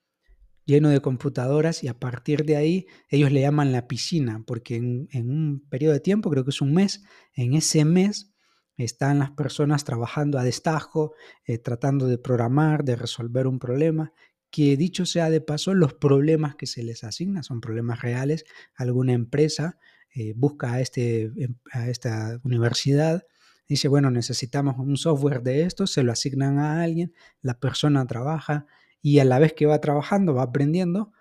lleno 0.66 0.90
de 0.90 1.00
computadoras 1.00 1.83
y 1.83 1.88
a 1.88 1.98
partir 1.98 2.44
de 2.44 2.57
ahí 2.57 2.87
ellos 3.09 3.33
le 3.33 3.40
llaman 3.40 3.72
la 3.72 3.87
piscina, 3.87 4.42
porque 4.46 4.76
en, 4.76 5.09
un 5.31 5.64
periodo 5.70 5.94
de 5.94 6.00
tiempo, 6.00 6.29
creo 6.29 6.44
que 6.44 6.50
es 6.50 6.61
un 6.61 6.74
mes, 6.74 7.02
en 7.35 7.55
ese 7.55 7.85
mes 7.85 8.35
están 8.76 9.20
las 9.20 9.31
personas 9.31 9.85
trabajando 9.85 10.38
a 10.38 10.44
destajo, 10.44 11.14
eh, 11.44 11.57
tratando 11.57 12.09
de 12.09 12.18
programar, 12.18 12.85
de 12.85 12.96
resolver 12.96 13.46
un 13.46 13.59
problema, 13.59 14.12
que 14.50 14.76
dicho 14.76 15.07
sea 15.07 15.31
de 15.31 15.40
paso, 15.40 15.72
los 15.72 15.94
problemas 15.94 16.57
que 16.57 16.66
se 16.66 16.83
les 16.83 17.05
asignan 17.05 17.42
son 17.42 17.61
problemas 17.61 18.02
reales. 18.02 18.44
Alguna 18.74 19.12
empresa 19.12 19.79
eh, 20.14 20.35
busca 20.37 20.74
a, 20.74 20.81
este, 20.81 21.31
em, 21.37 21.57
a 21.72 21.88
esta 21.88 22.40
universidad, 22.42 23.24
dice, 23.68 23.88
bueno, 23.88 24.11
necesitamos 24.11 24.76
un 24.79 24.96
software 24.96 25.42
de 25.42 25.62
esto, 25.62 25.87
se 25.87 26.02
lo 26.02 26.12
asignan 26.12 26.59
a 26.59 26.83
alguien, 26.83 27.12
la 27.40 27.59
persona 27.59 28.07
trabaja, 28.07 28.66
y 29.02 29.18
a 29.18 29.24
la 29.24 29.38
vez 29.38 29.52
que 29.52 29.66
va 29.66 29.80
trabajando, 29.80 30.35
va 30.35 30.42
aprendiendo, 30.42 31.12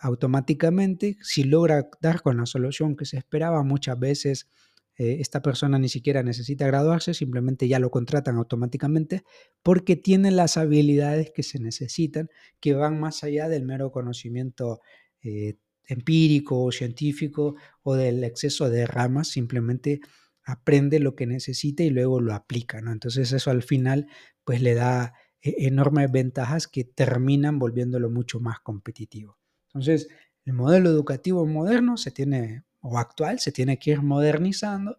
automáticamente, 0.00 1.16
si 1.22 1.44
logra 1.44 1.88
dar 2.00 2.22
con 2.22 2.36
la 2.36 2.46
solución 2.46 2.96
que 2.96 3.04
se 3.04 3.16
esperaba, 3.16 3.64
muchas 3.64 3.98
veces 3.98 4.48
eh, 4.96 5.16
esta 5.20 5.42
persona 5.42 5.78
ni 5.78 5.88
siquiera 5.88 6.22
necesita 6.22 6.66
graduarse, 6.66 7.14
simplemente 7.14 7.66
ya 7.66 7.78
lo 7.78 7.90
contratan 7.90 8.36
automáticamente 8.36 9.24
porque 9.62 9.96
tiene 9.96 10.30
las 10.30 10.56
habilidades 10.56 11.32
que 11.34 11.42
se 11.42 11.58
necesitan, 11.58 12.28
que 12.60 12.74
van 12.74 13.00
más 13.00 13.24
allá 13.24 13.48
del 13.48 13.64
mero 13.64 13.90
conocimiento 13.90 14.80
eh, 15.22 15.56
empírico 15.86 16.62
o 16.62 16.70
científico 16.70 17.56
o 17.82 17.94
del 17.94 18.22
exceso 18.22 18.70
de 18.70 18.86
ramas, 18.86 19.28
simplemente 19.28 20.00
aprende 20.44 21.00
lo 21.00 21.14
que 21.14 21.26
necesita 21.26 21.82
y 21.82 21.90
luego 21.90 22.20
lo 22.20 22.34
aplica, 22.34 22.80
¿no? 22.80 22.92
Entonces 22.92 23.32
eso 23.32 23.50
al 23.50 23.62
final 23.62 24.06
pues 24.44 24.60
le 24.60 24.74
da 24.74 25.14
enormes 25.42 26.10
ventajas 26.10 26.68
que 26.68 26.84
terminan 26.84 27.58
volviéndolo 27.58 28.10
mucho 28.10 28.40
más 28.40 28.60
competitivo. 28.60 29.38
Entonces, 29.68 30.08
el 30.44 30.52
modelo 30.54 30.90
educativo 30.90 31.46
moderno 31.46 31.96
se 31.96 32.10
tiene, 32.10 32.64
o 32.80 32.98
actual, 32.98 33.40
se 33.40 33.52
tiene 33.52 33.78
que 33.78 33.92
ir 33.92 34.02
modernizando, 34.02 34.98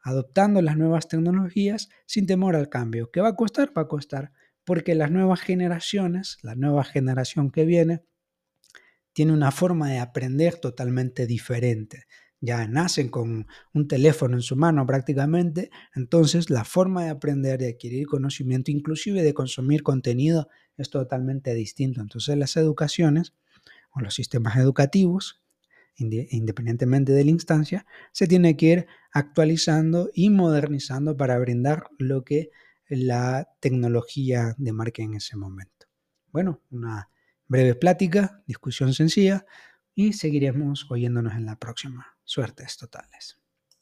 adoptando 0.00 0.62
las 0.62 0.76
nuevas 0.76 1.08
tecnologías 1.08 1.88
sin 2.06 2.26
temor 2.26 2.56
al 2.56 2.68
cambio. 2.68 3.10
¿Qué 3.10 3.20
va 3.20 3.28
a 3.28 3.36
costar? 3.36 3.72
Va 3.76 3.82
a 3.82 3.88
costar 3.88 4.32
porque 4.64 4.94
las 4.94 5.10
nuevas 5.10 5.40
generaciones, 5.40 6.38
la 6.42 6.54
nueva 6.54 6.84
generación 6.84 7.50
que 7.50 7.64
viene, 7.64 8.02
tiene 9.12 9.32
una 9.32 9.50
forma 9.50 9.90
de 9.90 9.98
aprender 9.98 10.56
totalmente 10.56 11.26
diferente 11.26 12.06
ya 12.42 12.66
nacen 12.66 13.08
con 13.08 13.46
un 13.72 13.88
teléfono 13.88 14.36
en 14.36 14.42
su 14.42 14.56
mano 14.56 14.84
prácticamente, 14.84 15.70
entonces 15.94 16.50
la 16.50 16.64
forma 16.64 17.04
de 17.04 17.10
aprender, 17.10 17.58
de 17.58 17.68
adquirir 17.68 18.06
conocimiento, 18.06 18.72
inclusive 18.72 19.22
de 19.22 19.32
consumir 19.32 19.84
contenido, 19.84 20.48
es 20.76 20.90
totalmente 20.90 21.54
distinto. 21.54 22.00
Entonces 22.00 22.36
las 22.36 22.56
educaciones 22.56 23.32
o 23.92 24.00
los 24.00 24.14
sistemas 24.14 24.56
educativos, 24.56 25.40
independientemente 25.96 27.12
de 27.12 27.24
la 27.24 27.30
instancia, 27.30 27.86
se 28.10 28.26
tiene 28.26 28.56
que 28.56 28.66
ir 28.66 28.86
actualizando 29.12 30.10
y 30.12 30.30
modernizando 30.30 31.16
para 31.16 31.38
brindar 31.38 31.90
lo 31.98 32.24
que 32.24 32.50
la 32.88 33.48
tecnología 33.60 34.56
demarque 34.58 35.02
en 35.02 35.14
ese 35.14 35.36
momento. 35.36 35.86
Bueno, 36.32 36.60
una 36.70 37.08
breve 37.46 37.76
plática, 37.76 38.42
discusión 38.46 38.94
sencilla 38.94 39.46
y 39.94 40.12
seguiremos 40.12 40.86
oyéndonos 40.90 41.34
en 41.34 41.46
la 41.46 41.56
próxima. 41.56 42.18
Suertes 42.24 42.76
totales. 42.76 43.41